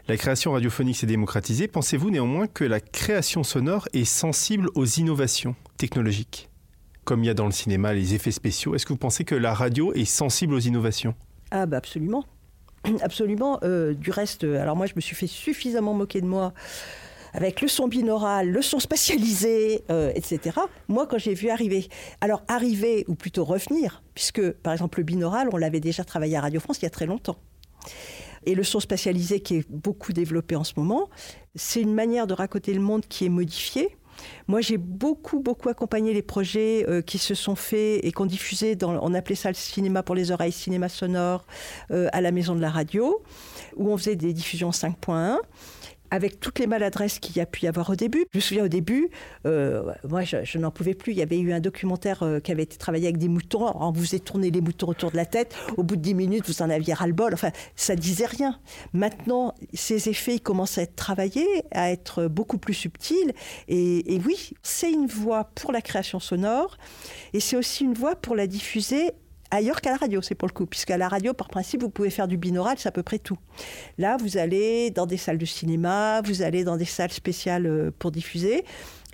[0.08, 1.68] La création radiophonique s'est démocratisée.
[1.68, 6.50] Pensez-vous néanmoins que la création sonore est sensible aux innovations technologiques?
[7.04, 9.36] Comme il y a dans le cinéma les effets spéciaux, est-ce que vous pensez que
[9.36, 11.14] la radio est sensible aux innovations?
[11.52, 12.26] Ah bah absolument.
[13.04, 13.60] Absolument.
[13.62, 16.52] Euh, du reste, alors moi je me suis fait suffisamment moquer de moi
[17.34, 20.58] avec le son binaural, le son spatialisé, euh, etc.
[20.88, 21.88] Moi, quand j'ai vu arriver,
[22.20, 26.42] alors arriver ou plutôt revenir, puisque par exemple le binaural, on l'avait déjà travaillé à
[26.42, 27.38] Radio France il y a très longtemps.
[28.46, 31.10] Et le son spatialisé qui est beaucoup développé en ce moment,
[31.56, 33.98] c'est une manière de raconter le monde qui est modifiée.
[34.48, 38.76] Moi, j'ai beaucoup, beaucoup accompagné les projets euh, qui se sont faits et qu'on diffusait
[38.76, 41.46] dans, on appelait ça le cinéma pour les oreilles, cinéma sonore,
[41.92, 43.22] euh, à la maison de la radio,
[43.76, 45.38] où on faisait des diffusions 5.1
[46.12, 48.26] avec toutes les maladresses qu'il y a pu y avoir au début.
[48.34, 49.10] Je me souviens au début,
[49.48, 51.14] euh, moi je, n'en pouvais plus.
[51.14, 53.72] Il y avait eu un documentaire euh, qui avait été travaillé avec des moutons.
[53.76, 55.56] on vous faisait tourner les moutons autour de la tête.
[55.78, 57.34] Au bout de 10 minutes, vous en aviez ras-le-bol.
[57.34, 58.60] Enfin, ça disait rien.
[58.94, 63.34] Maintenant, ces effets ils commencent à être travaillés, à être beaucoup plus subtils.
[63.68, 66.78] Et, et oui, c'est une voie pour la création sonore
[67.34, 69.12] et c'est aussi une voie pour la diffuser
[69.52, 72.10] ailleurs qu'à la radio, c'est pour le coup, puisqu'à la radio, par principe, vous pouvez
[72.10, 73.38] faire du binaural, c'est à peu près tout.
[73.98, 77.92] Là, vous allez dans des salles de cinéma, vous allez dans des salles spéciales euh,
[78.00, 78.64] pour diffuser.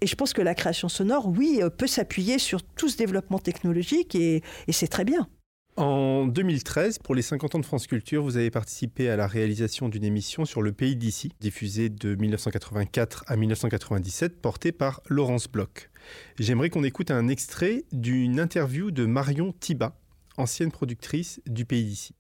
[0.02, 3.40] Et je pense que la création sonore, oui, euh, peut s'appuyer sur tout ce développement
[3.40, 5.28] technologique et, c'est très bien.
[5.76, 9.90] En 2013, pour les 50 ans de France Culture, vous avez participé à la réalisation
[9.90, 15.92] d'une émission sur le pays d'ici, diffusée de 1984 à 1997, portée par Laurence Bloch.
[16.40, 19.96] J'aimerais qu'on écoute un extrait d'une interview de Marion Thiba,
[20.38, 22.16] ancienne productrice du pays d'ici.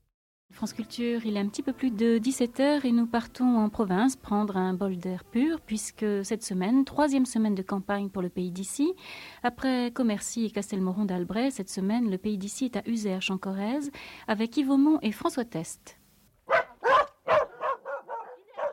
[0.57, 4.15] France Culture, il est un petit peu plus de 17h et nous partons en province
[4.15, 8.49] prendre un bol d'air pur puisque cette semaine, troisième semaine de campagne pour le pays
[8.49, 8.91] d'ici,
[9.43, 13.91] après Commercy et Castelmoron d'Albret, cette semaine, le pays d'ici est à Uzerche en Corrèze
[14.27, 15.99] avec Yves Aumont et François Test.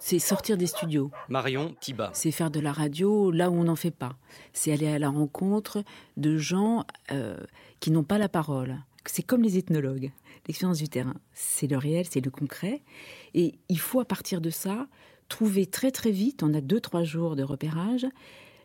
[0.00, 1.10] C'est sortir des studios.
[1.28, 2.10] Marion Tiba.
[2.14, 4.16] C'est faire de la radio là où on n'en fait pas.
[4.52, 5.82] C'est aller à la rencontre
[6.16, 7.36] de gens euh,
[7.80, 10.12] qui n'ont pas la parole c'est comme les ethnologues,
[10.46, 11.14] l'expérience du terrain.
[11.32, 12.82] C'est le réel, c'est le concret.
[13.34, 14.86] Et il faut à partir de ça
[15.28, 18.06] trouver très très vite, on a deux, trois jours de repérage,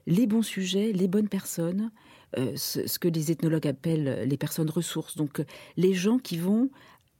[0.08, 1.91] les bons sujets, les bonnes personnes,
[2.38, 5.17] euh, ce, que les ethnologues appellent les personnes ressources.
[5.17, 5.41] Donc
[5.78, 6.69] les gens qui vont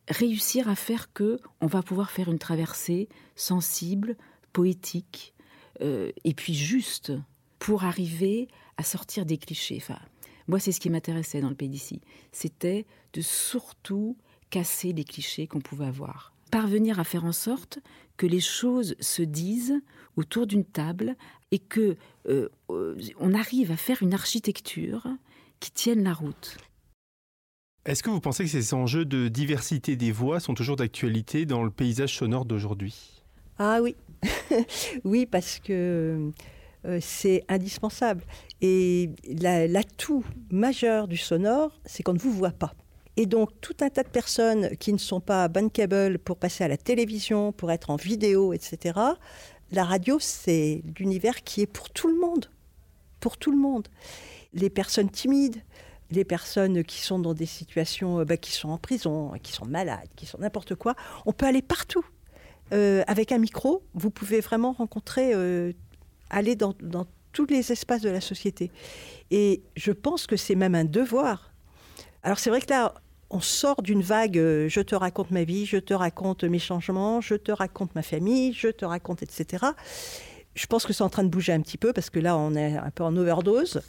[0.08, 4.18] réussir à faire que on va pouvoir faire une traversée sensible,
[4.54, 5.34] poétique,
[5.82, 7.12] euh, et puis juste
[7.60, 9.78] pour arriver à sortir des clichés.
[9.78, 10.00] Enfin,
[10.50, 12.02] moi, c'est ce qui m'intéressait dans le pays d'ici.
[12.32, 14.18] C'était de surtout
[14.50, 16.34] casser les clichés qu'on pouvait avoir.
[16.50, 17.78] Parvenir à faire en sorte
[18.18, 19.80] que les choses se disent
[20.16, 21.16] autour d'une table
[21.52, 21.96] et que
[22.28, 25.06] euh, euh, on arrive à faire une architecture
[25.60, 26.58] qui tienne la route.
[27.86, 31.64] Est-ce que vous pensez que ces enjeux de diversité des voix sont toujours d'actualité dans
[31.64, 33.22] le paysage sonore d'aujourd'hui?
[33.60, 33.96] Ah oui,
[35.04, 36.32] oui parce que
[36.86, 38.24] euh, c'est indispensable.
[38.62, 42.74] Et l'atout majeur du sonore, c'est qu'on ne vous voit pas.
[43.18, 46.70] Et donc, tout un tas de personnes qui ne sont pas bankable pour passer à
[46.70, 48.98] la télévision, pour être en vidéo, etc.,
[49.72, 52.46] la radio, c'est l'univers qui est pour tout le monde.
[53.20, 53.88] Pour tout le monde.
[54.54, 55.62] Les personnes timides,
[56.10, 59.66] les personnes qui sont dans des situations, euh, bah, qui sont en prison, qui sont
[59.66, 62.06] malades, qui sont n'importe quoi, on peut aller partout.
[62.72, 65.34] Euh, avec un micro, vous pouvez vraiment rencontrer
[66.30, 66.74] aller dans,
[67.32, 68.72] tous les espaces de la société.
[69.30, 71.52] Et je pense que c'est même un devoir.
[72.24, 72.96] Alors c'est vrai que là,
[73.30, 77.22] on sort d'une vague euh, je te raconte ma vie, je te raconte mes changements,
[77.22, 79.68] je te raconte ma famille, je te raconte, etc.
[80.56, 82.56] Je pense que c'est en train de bouger un petit peu parce que là, on
[82.56, 83.82] est un peu en overdose.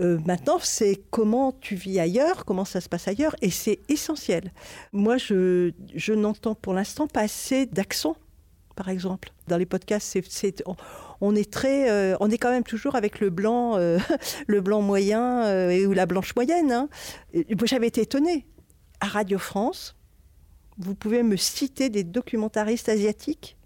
[0.00, 4.52] Euh, maintenant, c'est comment tu vis ailleurs, comment ça se passe ailleurs, et c'est essentiel.
[4.92, 8.16] Moi, je, je n'entends pour l'instant pas assez d'accent,
[8.76, 9.32] par exemple.
[9.48, 10.16] Dans les podcasts,
[11.20, 13.98] on est très, euh, on est quand même toujours avec le blanc, euh,
[14.46, 16.70] le blanc moyen euh, ou la blanche moyenne.
[16.70, 16.88] Hein.
[17.64, 18.46] J'avais été étonnée.
[19.00, 19.96] À Radio France,
[20.78, 23.56] vous pouvez me citer des documentaristes asiatiques,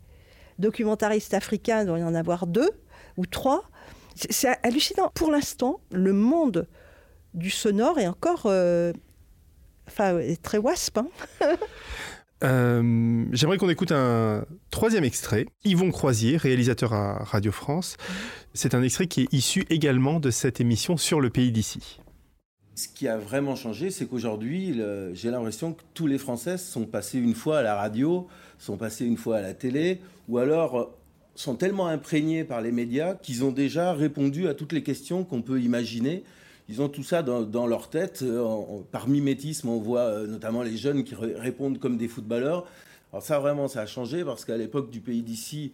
[0.58, 2.70] documentaristes africains, il doit y en avoir deux
[3.16, 3.62] ou trois.
[4.16, 5.10] C'est hallucinant.
[5.14, 6.66] Pour l'instant, le monde
[7.32, 8.46] du sonore est encore,
[9.86, 10.98] enfin, très wasp.
[10.98, 11.08] Hein.
[12.42, 15.46] Euh, j'aimerais qu'on écoute un troisième extrait.
[15.64, 17.96] Yvon Croisier, réalisateur à Radio France.
[18.54, 22.00] C'est un extrait qui est issu également de cette émission sur le pays d'ici.
[22.74, 24.80] Ce qui a vraiment changé, c'est qu'aujourd'hui,
[25.12, 28.26] j'ai l'impression que tous les Français sont passés une fois à la radio,
[28.58, 30.84] sont passés une fois à la télé, ou alors euh,
[31.34, 35.42] sont tellement imprégnés par les médias qu'ils ont déjà répondu à toutes les questions qu'on
[35.42, 36.22] peut imaginer
[36.70, 38.22] ils ont tout ça dans, leur tête.
[38.22, 42.64] Euh, par mimétisme, on voit euh, notamment les jeunes qui répondent comme des footballeurs.
[43.12, 45.72] Alors ça, vraiment, ça a changé parce qu'à l'époque du pays d'ici,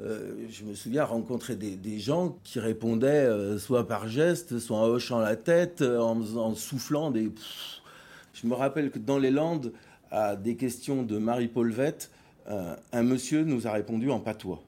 [0.00, 5.18] euh, je me souviens rencontrer des, gens qui répondaient soit par geste, soit en hochant
[5.18, 7.30] la tête, en, soufflant des...
[8.32, 9.72] Je me rappelle que dans les Landes,
[10.10, 12.10] à des questions de Marie-Paul Vette,
[12.46, 14.62] un monsieur nous a répondu en patois.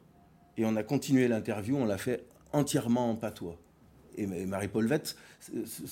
[0.58, 3.56] Et on a continué l'interview, on l'a fait entièrement en patois.
[4.16, 5.16] Et Marie Paulvette,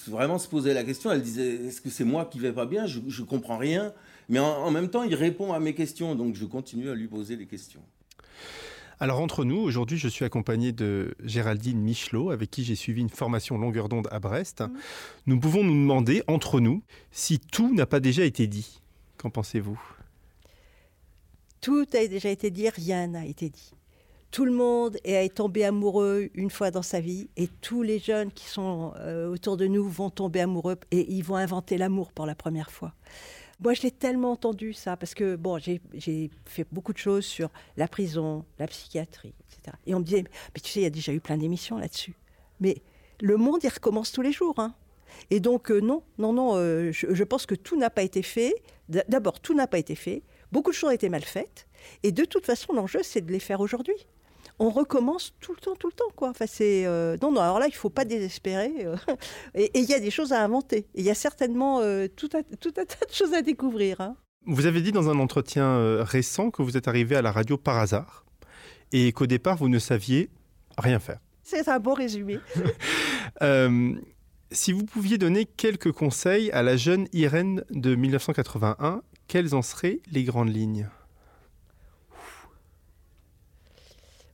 [0.07, 2.87] vraiment se posait la question, elle disait, est-ce que c'est moi qui vais pas bien?
[2.87, 3.93] Je ne comprends rien.
[4.29, 7.09] Mais en, en même temps, il répond à mes questions, donc je continue à lui
[7.09, 7.81] poser des questions.
[9.01, 13.11] Alors entre nous, aujourd'hui, je suis accompagné de Géraldine Michelot, avec qui j'ai suivi une
[13.11, 14.61] formation longueur d'onde à Brest.
[14.61, 14.71] Mhm.
[15.27, 18.81] Nous pouvons nous demander, entre nous, si tout n'a pas déjà été dit.
[19.17, 19.81] Qu'en pensez-vous?
[21.61, 23.73] Tout a déjà été dit, rien n'a été dit.
[24.31, 28.31] Tout le monde est tombé amoureux une fois dans sa vie et tous les jeunes
[28.31, 32.27] qui sont euh, autour de nous vont tomber amoureux et ils vont inventer l'amour pour
[32.27, 32.93] la première fois.
[33.61, 37.51] Moi, je l'ai tellement entendu, ça, parce que, bon, j'ai fait beaucoup de choses sur
[37.77, 39.77] la prison, la psychiatrie, etc.
[39.87, 42.15] Et on me disait, mais tu sais, il y a déjà eu plein d'émissions là-dessus.
[42.61, 42.83] Mais
[43.21, 44.55] le monde, il recommence tous les jours.
[44.59, 44.75] Hein.
[45.31, 48.23] Et donc, euh, non, non, non, euh, je, je, pense que tout n'a pas été
[48.23, 48.55] fait.
[48.89, 50.23] D'abord, tout n'a pas été fait.
[50.53, 51.67] Beaucoup de choses ont été mal faites.
[52.05, 54.07] Et de toute façon, l'enjeu, c'est de les faire aujourd'hui
[54.59, 56.11] on recommence tout le temps, tout le temps.
[56.17, 56.31] Quoi.
[56.31, 58.73] Enfin, c'est, euh, non, non, alors là, il ne faut pas désespérer.
[58.87, 58.97] euh,
[59.55, 60.87] et il y a des choses à inventer.
[60.95, 64.01] Il y a certainement euh, tout, un, tout un tas de choses à découvrir.
[64.01, 64.17] hein.
[64.47, 67.79] Vous avez dit dans un entretien récent que vous êtes arrivé à la radio par
[67.79, 68.25] hasard
[68.93, 70.31] et qu'au départ, vous ne saviez
[70.79, 71.19] rien faire.
[71.43, 72.39] C'est un bon résumé.
[73.43, 73.93] Euh,
[74.51, 80.01] si vous pouviez donner quelques conseils à la jeune Irène de 1981, quelles en seraient
[80.11, 80.89] les grandes lignes?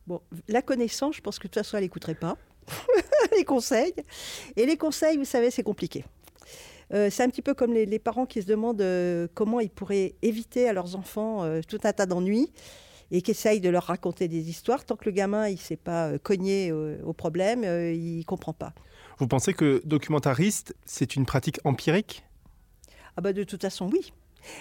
[0.07, 2.37] Bon, la connaissance, je pense que de toute façon, elle n'écouterait pas
[3.37, 3.95] les conseils.
[4.57, 6.05] Et les conseils, vous savez, c'est compliqué.
[6.93, 9.71] Euh, c'est un petit peu comme les, les parents qui se demandent euh, comment ils
[9.71, 12.53] pourraient éviter à leurs enfants euh, tout un tas d'ennuis
[13.11, 14.85] et qui essayent de leur raconter des histoires.
[14.85, 18.73] Tant que le gamin il ne s'est pas cogné au problème, il ne comprend pas.
[19.19, 22.25] Vous pensez que documentariste, c'est une pratique empirique?
[23.17, 24.13] Ah bah de toute façon, oui.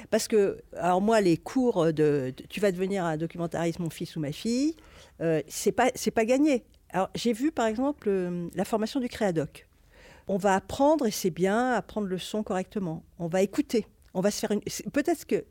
[0.10, 4.20] Parce que, alors moi, les cours de, tu vas devenir un documentariste, mon fils ou
[4.20, 4.76] ma fille,
[5.22, 6.66] euh, c'est pas pas gagné.
[6.90, 9.68] Alors j'ai vu par exemple euh, la formation du créadoc.
[10.28, 13.04] On va apprendre et c'est bien apprendre le son correctement.
[13.20, 13.88] On va écouter.
[14.14, 14.62] On va se faire une.
[14.92, 15.44] Peut-être que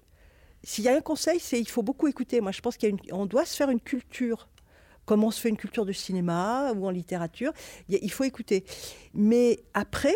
[0.64, 2.40] s'il y a un conseil, c'est il faut beaucoup écouter.
[2.40, 4.48] Moi, je pense qu'on doit se faire une culture.
[5.04, 7.52] Comme on se fait une culture de cinéma ou en littérature,
[7.88, 8.64] il faut écouter.
[9.14, 10.14] Mais après,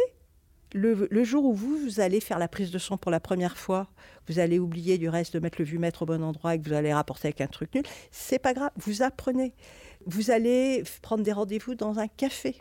[0.77, 3.89] le, jour où vous, vous allez faire la prise de son pour la première fois,
[4.29, 6.75] vous allez oublier du reste de mettre le vumètre au bon endroit et que vous
[6.75, 9.55] allez rapporter avec un truc nul, c'est pas grave, vous apprenez.
[10.05, 12.57] Vous allez prendre des rendez-vous dans un café.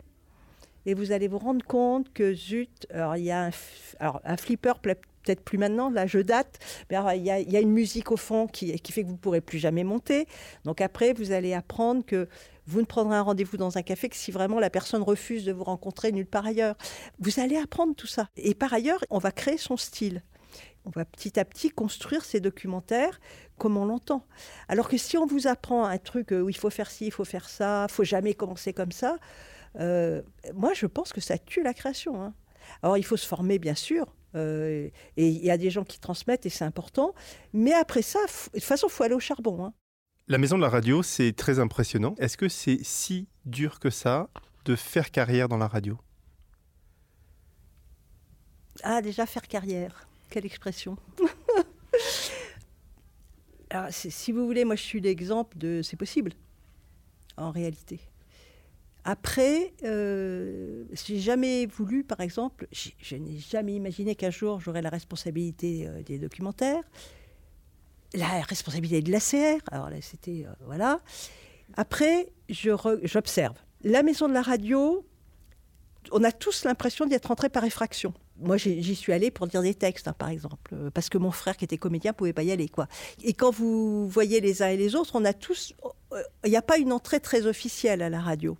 [0.86, 3.50] Et vous allez vous rendre compte que zut, alors il y a
[4.00, 7.50] un, flipper, peut- peut-être plus maintenant, là je date, mais alors, il y, a, il
[7.50, 9.82] y a une musique au fond qui, qui fait que vous ne pourrez plus jamais
[9.82, 10.26] monter.
[10.64, 12.28] Donc après, vous allez apprendre que
[12.66, 15.52] vous ne prendrez un rendez-vous dans un café que si vraiment la personne refuse de
[15.52, 16.76] vous rencontrer nulle part ailleurs.
[17.18, 18.28] Vous allez apprendre tout ça.
[18.36, 20.22] Et par ailleurs, on va créer son style.
[20.84, 23.20] On va petit à petit construire ces documentaires
[23.58, 24.24] comme on l'entend.
[24.68, 27.10] Alors que si on vous apprend un truc euh, où il faut faire ci, il
[27.12, 29.18] faut faire ça, il faut jamais commencer comme ça,
[29.80, 30.22] euh,
[30.54, 32.22] moi je pense que ça tue la création.
[32.22, 32.34] hein.
[32.82, 35.98] Alors il faut se former bien sûr, euh, et il y a des gens qui
[35.98, 37.14] transmettent et c'est important,
[37.52, 39.64] mais après ça, de toute façon, il faut aller au charbon.
[39.64, 39.74] hein.
[40.28, 42.14] La maison de la radio, c'est très impressionnant.
[42.18, 44.28] Est-ce que c'est si dur que ça
[44.64, 45.98] de faire carrière dans la radio?
[48.82, 50.08] Ah, déjà faire carrière.
[50.28, 50.96] Quelle expression.
[53.70, 56.32] Alors, c'est- si vous voulez, moi je suis l'exemple de c'est possible,
[57.36, 58.00] en réalité.
[59.04, 64.90] Après, euh, j'ai jamais voulu, par exemple, je n'ai jamais imaginé qu'un jour j'aurais la
[64.90, 66.82] responsabilité euh, des documentaires,
[68.16, 69.60] la responsabilité de l'ACR.
[69.70, 70.44] Alors là, c'était.
[70.46, 71.00] euh, voilà.
[71.76, 73.56] Après, j'observe.
[73.82, 75.06] La maison de la radio,
[76.12, 78.14] on a tous l'impression d'y être entré par effraction.
[78.38, 81.30] Moi, j'y suis allée pour dire des textes, hein, par exemple, euh, parce que mon
[81.30, 82.86] frère qui était comédien pouvait pas y aller, quoi.
[83.22, 85.74] Et quand vous voyez les uns et les autres, on a tous,
[86.12, 88.58] euh, il n'y a pas une entrée très officielle à la radio.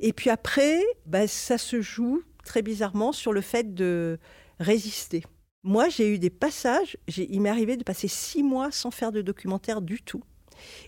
[0.00, 4.18] Et puis après, ben, ça se joue très bizarrement sur le fait de
[4.58, 5.24] résister.
[5.64, 9.22] Moi, j'ai eu des passages, il m'est arrivé de passer six mois sans faire de
[9.22, 10.22] documentaire du tout.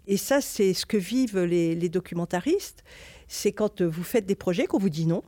[0.07, 2.85] Et ça, c'est ce que vivent les, les documentaristes.
[3.29, 5.23] C'est quand euh, vous faites des projets qu'on vous dit non.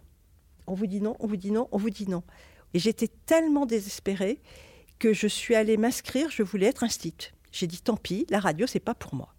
[0.66, 2.22] On vous dit non, on vous dit non, on vous dit non.
[2.74, 4.40] Et j'étais tellement désespérée
[4.98, 7.32] que je suis allée m'inscrire, je voulais être instite.
[7.50, 9.34] J'ai dit tant pis, la radio, c'est pas pour moi.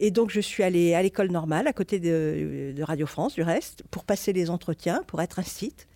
[0.00, 3.42] Et donc, je suis allée à l'école normale, à côté de, de Radio France, du
[3.42, 5.88] reste, pour passer les entretiens, pour être instite.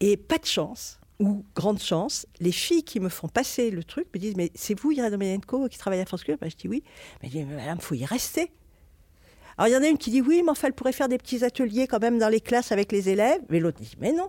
[0.00, 4.06] Et pas de chance, ou grande chance, les filles qui me font passer le truc
[4.14, 6.68] me disent Mais c'est vous, Irène Domenenko, qui travaille à France Culture Ben, Je dis
[6.68, 6.82] Oui.
[7.22, 8.52] Mais je dis, Madame, il faut y rester.
[9.58, 11.16] Alors, il y en a une qui dit Oui, mais enfin, elle pourrait faire des
[11.16, 13.40] petits ateliers quand même dans les classes avec les élèves.
[13.48, 14.28] Mais l'autre dit Mais non.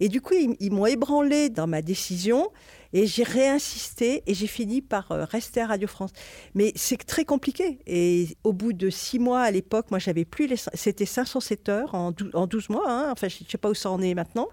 [0.00, 2.50] Et du coup, ils, ils m'ont ébranlé dans ma décision.
[2.96, 6.10] Et j'ai réinsisté et j'ai fini par euh, rester à Radio France.
[6.54, 7.80] Mais c'est très compliqué.
[7.88, 10.56] Et au bout de six mois à l'époque, moi j'avais plus les.
[10.74, 12.84] C'était 507 heures en 12, en 12 mois.
[12.88, 13.08] hein.
[13.10, 14.48] Enfin, je ne sais pas où ça en est maintenant.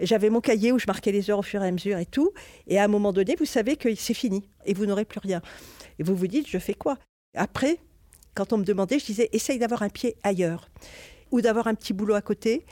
[0.00, 2.32] J'avais mon cahier où je marquais les heures au fur et à mesure et tout.
[2.66, 5.40] Et à un moment donné, vous savez que c'est fini et vous n'aurez plus rien.
[5.98, 6.98] Et vous vous dites, je fais quoi?
[7.34, 7.78] Après,
[8.34, 10.68] quand on me demandait, je disais, essaye d'avoir un pied ailleurs
[11.30, 12.64] ou d'avoir un petit boulot à côté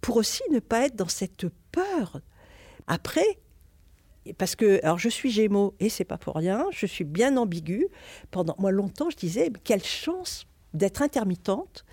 [0.00, 2.20] pour aussi ne pas être dans cette peur.
[2.86, 3.38] Après,
[4.38, 7.86] parce que alors je suis Gémeaux et c'est pas pour rien, je suis bien ambiguë.
[8.30, 11.84] Pendant moi longtemps, je disais quelle chance d'être intermittente.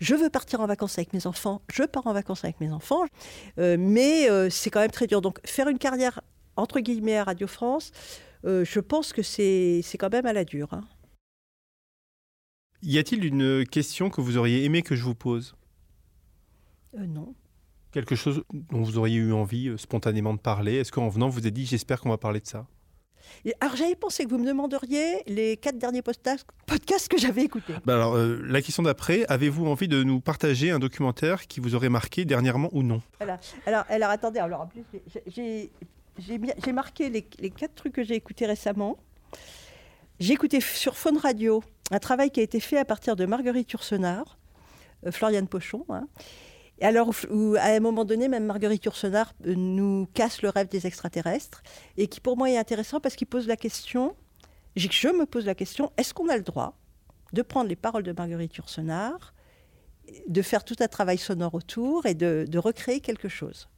[0.00, 3.04] Je veux partir en vacances avec mes enfants, je pars en vacances avec mes enfants,
[3.58, 5.20] Euh, mais euh, c'est quand même très dur.
[5.20, 6.20] Donc faire une carrière
[6.56, 7.92] entre guillemets à Radio France,
[8.44, 10.72] euh, je pense que c'est quand même à la dure.
[10.72, 10.84] hein.
[12.82, 15.56] Y a-t-il une question que vous auriez aimé que je vous pose?
[16.96, 17.34] Non.
[17.90, 20.74] Quelque chose dont vous auriez eu envie spontanément de parler?
[20.76, 22.66] Est-ce qu'en venant, vous avez dit j'espère qu'on va parler de ça?
[23.44, 27.74] Et Alors j'avais pensé que vous me demanderiez les quatre derniers podcasts que j'avais écoutés.
[27.84, 31.74] Bah alors, euh, La question d'après, avez-vous envie de nous partager un documentaire qui vous
[31.74, 33.00] aurait marqué dernièrement ou non?
[33.18, 33.38] Voilà.
[33.66, 34.82] Alors, alors attendez, alors en plus,
[35.26, 35.70] j'ai-
[36.72, 38.96] marqué les, les quatre trucs que j'ai écoutés récemment.
[40.20, 43.70] J'ai écouté sur Faune Radio un travail qui a été fait à partir de Marguerite
[43.72, 44.36] Yourcenar,
[45.06, 45.84] euh, Floriane Pochon.
[45.90, 46.06] hein.
[46.80, 50.68] Et alors, où- à un moment donné, même Marguerite Yourcenar euh, nous casse le rêve
[50.68, 51.62] des extraterrestres,
[51.96, 54.14] et qui pour moi est intéressant parce qu'il pose la question,
[54.76, 56.78] je me pose la question, est-ce qu'on a le droit
[57.32, 59.34] de prendre les paroles de Marguerite Yourcenar,
[60.26, 63.68] de faire tout un travail sonore autour et de, recréer quelque chose?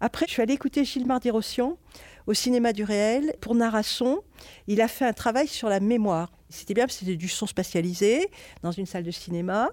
[0.00, 1.78] Après, je suis allée écouter Gilles Mardy-Rossian
[2.26, 4.22] au cinéma du réel pour Narasson.
[4.66, 6.30] Il a fait un travail sur la mémoire.
[6.50, 8.28] C'était bien parce que c'était du son spatialisé
[8.62, 9.70] dans une salle de cinéma.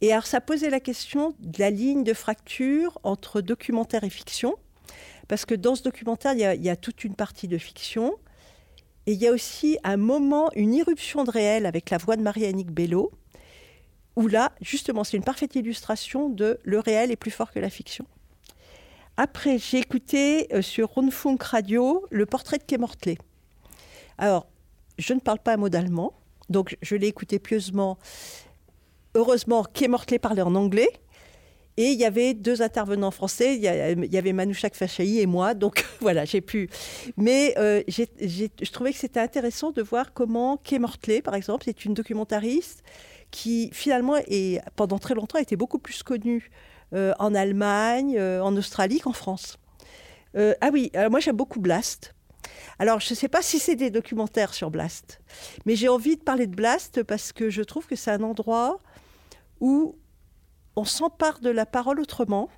[0.00, 4.56] Et alors, ça posait la question de la ligne de fracture entre documentaire et fiction.
[5.28, 8.16] Parce que dans ce documentaire, il y a, toute une partie de fiction.
[9.06, 12.22] Et il y a aussi un moment, une irruption de réel avec la voix de
[12.22, 13.12] Marie-Annick Bello,
[14.16, 17.70] où là, justement, c'est une parfaite illustration de le réel est plus fort que la
[17.70, 18.06] fiction.
[19.16, 23.18] Après, j'ai écouté euh, sur Rundfunk Radio le portrait de Kay Mortley.
[24.18, 24.46] Alors,
[24.98, 26.14] je ne parle pas un mot d'allemand,
[26.48, 27.98] donc je l'ai écouté pieusement.
[29.14, 30.90] Heureusement, Kay Mortley parlait en anglais.
[31.76, 35.86] Et il y avait deux intervenants français, il y, avait Manouchak Fachaï et moi, donc
[36.00, 36.68] voilà, j'ai pu.
[37.16, 41.84] Mais euh, je trouvais que c'était intéressant de voir comment Kay Mortley, par exemple, c'est
[41.84, 42.82] une documentariste
[43.30, 46.50] qui finalement, et pendant très longtemps, a été beaucoup plus connue
[46.92, 49.56] euh, en Allemagne, euh, en Australie qu'en France.
[50.34, 52.14] Ah oui, alors moi j'aime beaucoup Blast.
[52.78, 55.20] Alors je ne sais pas si c'est des documentaires sur Blast,
[55.66, 58.78] mais j'ai envie de parler de Blast parce que je trouve que c'est un endroit
[59.60, 59.96] où
[60.76, 62.48] on s'empare de la parole autrement.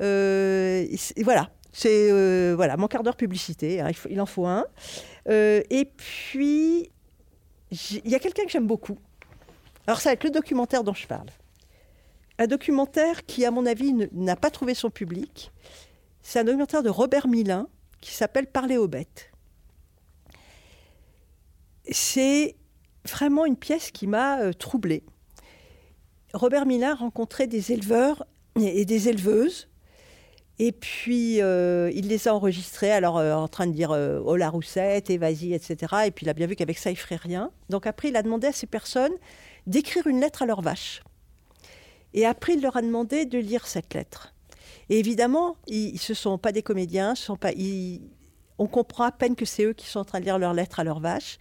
[0.00, 0.86] Euh,
[1.18, 3.80] voilà, c'est euh, mon quart d'heure publicité.
[3.80, 4.66] hein, il, en faut un.
[5.28, 6.90] Euh, et puis
[7.70, 8.98] il y a quelqu'un que j'aime beaucoup.
[9.86, 11.28] Alors ça va être le documentaire dont je parle.
[12.38, 15.50] Un documentaire qui, à mon avis, n'a pas trouvé son public.
[16.22, 17.68] C'est un documentaire de Robert Milin
[18.00, 19.32] qui s'appelle Parler aux bêtes.
[21.90, 22.54] C'est
[23.04, 25.02] vraiment une pièce qui m'a troublée.
[26.34, 28.26] Robert Milin rencontrait des éleveurs
[28.56, 29.68] et des éleveuses.
[30.60, 34.34] Et puis, euh, il les a enregistrés, alors euh, en train de dire euh, Oh
[34.34, 35.94] la roussette, et vas-y, etc.
[36.06, 37.52] Et puis, il a bien vu qu'avec ça, il ferait rien.
[37.68, 39.12] Donc, après, il a demandé à ces personnes
[39.66, 41.02] d'écrire une lettre à leur vache.
[42.12, 44.34] Et après, il leur a demandé de lire cette lettre.
[44.88, 47.32] Et évidemment, ils ne sont pas des comédiens, ce
[48.60, 50.80] on comprend à peine que c'est eux qui sont en train de lire leur lettre
[50.80, 51.38] à leur vache.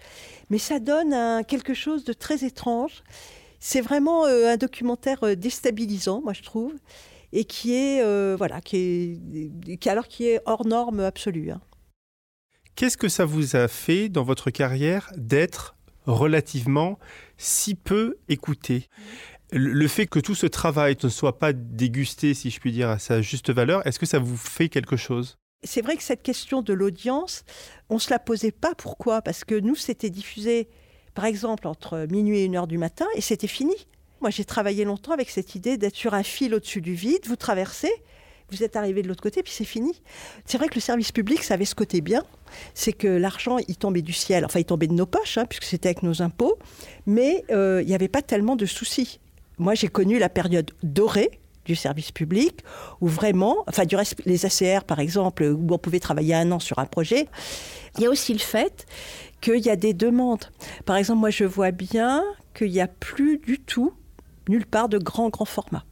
[0.52, 3.02] Mais ça donne quelque chose de très étrange.
[3.60, 6.74] C'est vraiment euh, un documentaire euh, déstabilisant, moi je trouve,
[7.34, 11.52] et qui est, euh, voilà, qui est, qui, alors qui est hors norme absolue.
[11.52, 11.62] hein.
[12.76, 17.00] Qu'est-ce que ça vous a fait dans votre carrière d'être relativement
[17.38, 18.88] si peu écouté?
[19.52, 22.90] Le le fait que tout ce travail ne soit pas dégusté, si je puis dire,
[22.90, 25.38] à sa juste valeur, est-ce que ça vous fait quelque chose?
[25.64, 27.44] C'est vrai que cette question de l'audience,
[27.90, 28.76] on ne se la posait pas.
[28.76, 29.22] Pourquoi?
[29.22, 30.70] Parce que nous, c'était diffusé,
[31.18, 33.74] par exemple, entre minuit et une heure du matin, et c'était fini.
[34.22, 37.36] Moi, j'ai travaillé longtemps avec cette idée d'être sur un fil au-dessus du vide, vous
[37.36, 37.92] traversez,
[38.52, 40.00] vous êtes arrivé de l'autre côté, puis c'est fini.
[40.46, 42.24] C'est vrai que le service public, ça avait ce côté bien,
[42.76, 45.64] c'est que l'argent, il tombait du ciel, enfin, il tombait de nos poches, hein, puisque
[45.64, 46.60] c'était avec nos impôts,
[47.08, 49.20] mais euh, il n'y avait pas tellement de soucis.
[49.58, 52.62] Moi, j'ai connu la période dorée du service public,
[53.02, 56.60] où vraiment, enfin du reste, les ACR par exemple, où on pouvait travailler un an
[56.60, 57.28] sur un projet.
[57.98, 58.86] Il y a aussi le fait
[59.42, 60.46] qu'il y a des demandes.
[60.86, 62.24] Par exemple, moi je vois bien
[62.54, 63.94] qu'il n'y a plus du tout,
[64.50, 65.84] nulle part, de grand, grand format.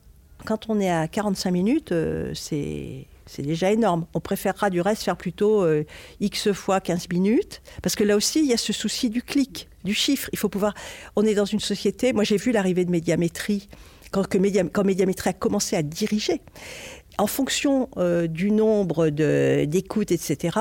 [0.46, 3.08] Quand on est à 45 minutes, euh, c'est
[3.40, 4.06] déjà énorme.
[4.14, 5.84] On préférera du reste faire plutôt euh,
[6.20, 9.68] X fois 15 minutes, parce que là aussi, il y a ce souci du clic,
[9.84, 10.30] du chiffre.
[10.34, 10.74] Il faut pouvoir...
[11.16, 12.14] On est dans une société...
[12.14, 13.70] Moi, j'ai vu l'arrivée de médiamétrie,
[14.12, 14.38] quand, que
[14.68, 16.42] quand médiamétrie a commencé à diriger.
[17.18, 20.58] En fonction euh, du nombre d'écoutes, etc.,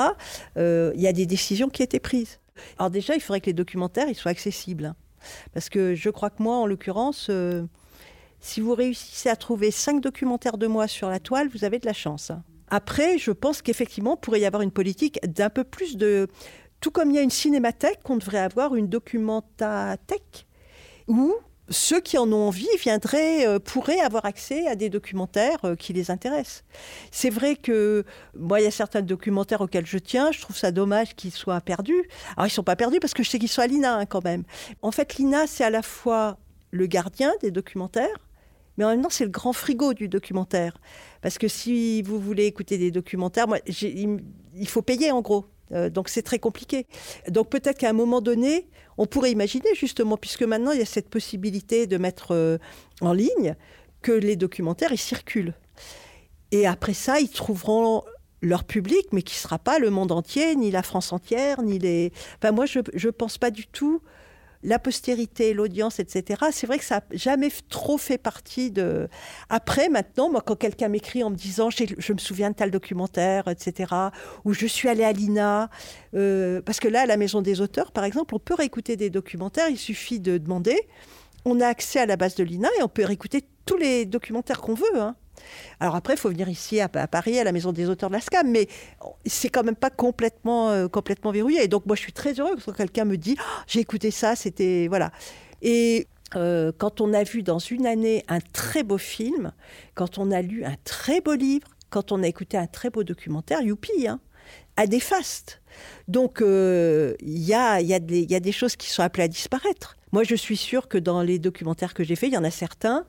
[0.57, 2.39] il y a des décisions qui étaient prises.
[2.79, 4.95] Alors déjà, il faudrait que les documentaires soient accessibles.
[5.53, 7.29] Parce que je crois que moi, en l'occurrence...
[7.31, 7.65] euh,
[8.45, 11.87] si vous réussissez à trouver cinq documentaires de moi sur la toile, vous avez de
[11.87, 12.31] la chance.
[12.69, 16.29] Après, je pense qu'effectivement, pourrait y avoir une politique d'un peu plus de...
[16.81, 20.47] Tout comme il y a une cinémathèque, on devrait avoir une documentathèque
[21.09, 21.35] où
[21.71, 25.93] ceux qui en ont envie viendraient, euh, pourraient avoir accès à des documentaires euh, qui
[25.93, 26.65] les intéressent.
[27.11, 28.05] C'est vrai que
[28.37, 31.61] moi, il y a certains documentaires auxquels je tiens, je trouve ça dommage qu'ils soient
[31.61, 32.09] perdus.
[32.37, 34.25] Alors, ils sont pas perdus parce que je sais qu'ils sont à l'INA hein, quand
[34.25, 34.45] même.
[34.83, 36.39] En fait, l'INA, c'est à la fois
[36.71, 38.29] le gardien des documentaires,
[38.77, 40.77] mais en même temps, c'est le grand frigo du documentaire.
[41.23, 45.47] Parce que si vous voulez écouter des documentaires, il faut payer en gros.
[45.73, 46.87] Euh, donc c'est très compliqué.
[47.29, 50.87] Donc peut-être qu'à un moment donné, on pourrait imaginer justement, puisque maintenant il y a
[50.87, 52.59] cette possibilité de mettre euh,
[53.01, 53.57] en ligne,
[54.03, 55.55] que les documentaires ils circulent.
[56.53, 58.05] Et après ça, ils trouveront
[58.43, 61.79] leur public, mais qui ne sera pas le monde entier, ni la France entière, ni
[61.79, 62.13] les.
[62.39, 64.03] Enfin, moi, je ne pense pas du tout
[64.65, 66.43] la postérité, l'audience, etc.
[66.51, 69.09] C'est vrai que ça n'a jamais trop fait partie de.
[69.51, 73.47] Après, maintenant, moi, quand quelqu'un m'écrit en me disant je me souviens de tel documentaire,
[73.49, 73.93] etc.,
[74.45, 75.69] ou je suis allé à l'INA,
[76.15, 79.11] euh, parce que là, à la Maison des auteurs, par exemple, on peut réécouter des
[79.11, 80.81] documentaires, il suffit de demander.
[81.45, 84.63] On a accès à la base de l'INA et on peut réécouter tous les documentaires
[84.63, 84.97] qu'on veut.
[84.97, 85.15] hein.
[85.81, 88.21] Alors après, il faut venir ici à, Paris, à la Maison des auteurs de la
[88.21, 88.69] SCAM, mais
[89.27, 91.65] c'est quand même pas complètement, euh, complètement verrouillé.
[91.65, 94.37] Et donc moi, je suis très heureuse quand quelqu'un me dit Ah, j'ai écouté ça,
[94.37, 95.11] c'était voilà.
[95.63, 99.53] Et euh, quand on a vu dans une année un très beau film,
[99.95, 103.05] quand on a lu un très beau livre, quand on a écouté un très beau
[103.05, 104.21] documentaire, youpi, hein,
[104.77, 105.61] à des fastes.
[106.09, 109.97] Donc euh, il y, a, y a des choses qui sont appelées à disparaître.
[110.15, 112.51] Moi, je suis sûre que dans les documentaires que j'ai faits, il y en a
[112.53, 113.05] certains.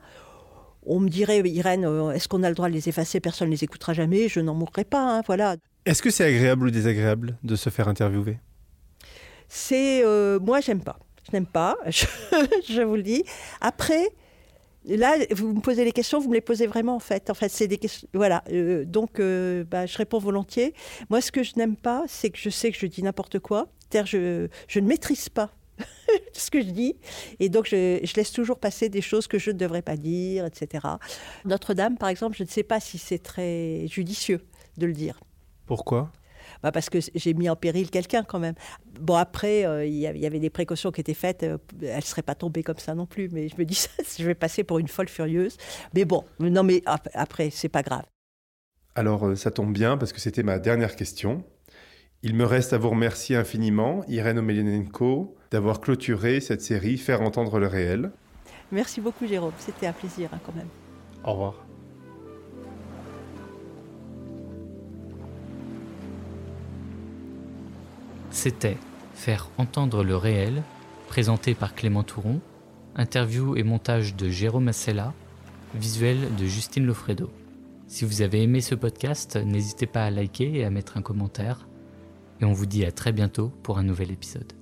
[0.86, 3.20] On me dirait, Irène, euh, est-ce qu'on a le droit de les effacer?
[3.20, 5.18] Personne ne les écoutera jamais, je n'en mourrai pas.
[5.18, 5.56] hein, voilà.
[5.84, 8.38] Est-ce que c'est agréable ou désagréable de se faire interviewer?
[9.48, 10.98] C'est euh, moi j'aime pas.
[11.26, 12.06] Je n'aime pas, je,
[12.68, 13.24] je vous le dis.
[13.60, 14.08] Après,
[14.84, 17.30] là, vous me posez les questions, vous me les posez vraiment en fait.
[17.30, 18.06] En fait, c'est des questions.
[18.14, 18.44] Voilà.
[18.52, 20.72] euh, donc, euh, bah, je réponds volontiers.
[21.10, 23.66] Moi, ce que je n'aime pas, c'est que je sais que je dis n'importe quoi.
[23.90, 25.50] C'est-à-dire, je, je ne maîtrise pas
[26.32, 26.96] ce que je dis,
[27.40, 30.46] et donc je, je laisse toujours passer des choses que je ne devrais pas dire,
[30.46, 30.86] etc.
[31.44, 34.40] Notre-Dame, par exemple, je ne sais pas si c'est très judicieux
[34.78, 35.20] de le dire.
[35.66, 36.12] Pourquoi?
[36.62, 38.54] Bah, parce que j'ai mis en péril quelqu'un quand même.
[39.00, 41.42] Bon, après, euh, il y avait- il y avait des précautions qui étaient faites.
[41.42, 43.28] euh, elle ne serait pas tombée comme ça non plus.
[43.30, 45.56] Mais je me dis, ça, je vais passer pour une folle furieuse.
[45.94, 48.04] Mais bon, non, mais ap- après, c'est pas grave.
[48.94, 51.44] Alors, euh, ça tombe bien parce que c'était ma dernière question.
[52.28, 57.60] Il me reste à vous remercier infiniment, Irène Omelianenko, d'avoir clôturé cette série Faire entendre
[57.60, 58.10] le réel.
[58.72, 59.52] Merci beaucoup, Jérôme.
[59.58, 60.66] C'était un plaisir hein, quand même.
[61.22, 61.64] Au revoir.
[68.32, 68.76] C'était
[69.14, 70.64] Faire entendre le réel,
[71.06, 72.40] présenté par Clément Touron,
[72.96, 75.14] interview et montage de Jérôme Assella,
[75.76, 77.30] visuel de Justine Lofredo.
[77.86, 81.68] Si vous avez aimé ce podcast, n'hésitez pas à liker et à mettre un commentaire.
[82.40, 84.55] Et on vous dit à très bientôt pour un nouvel épisode.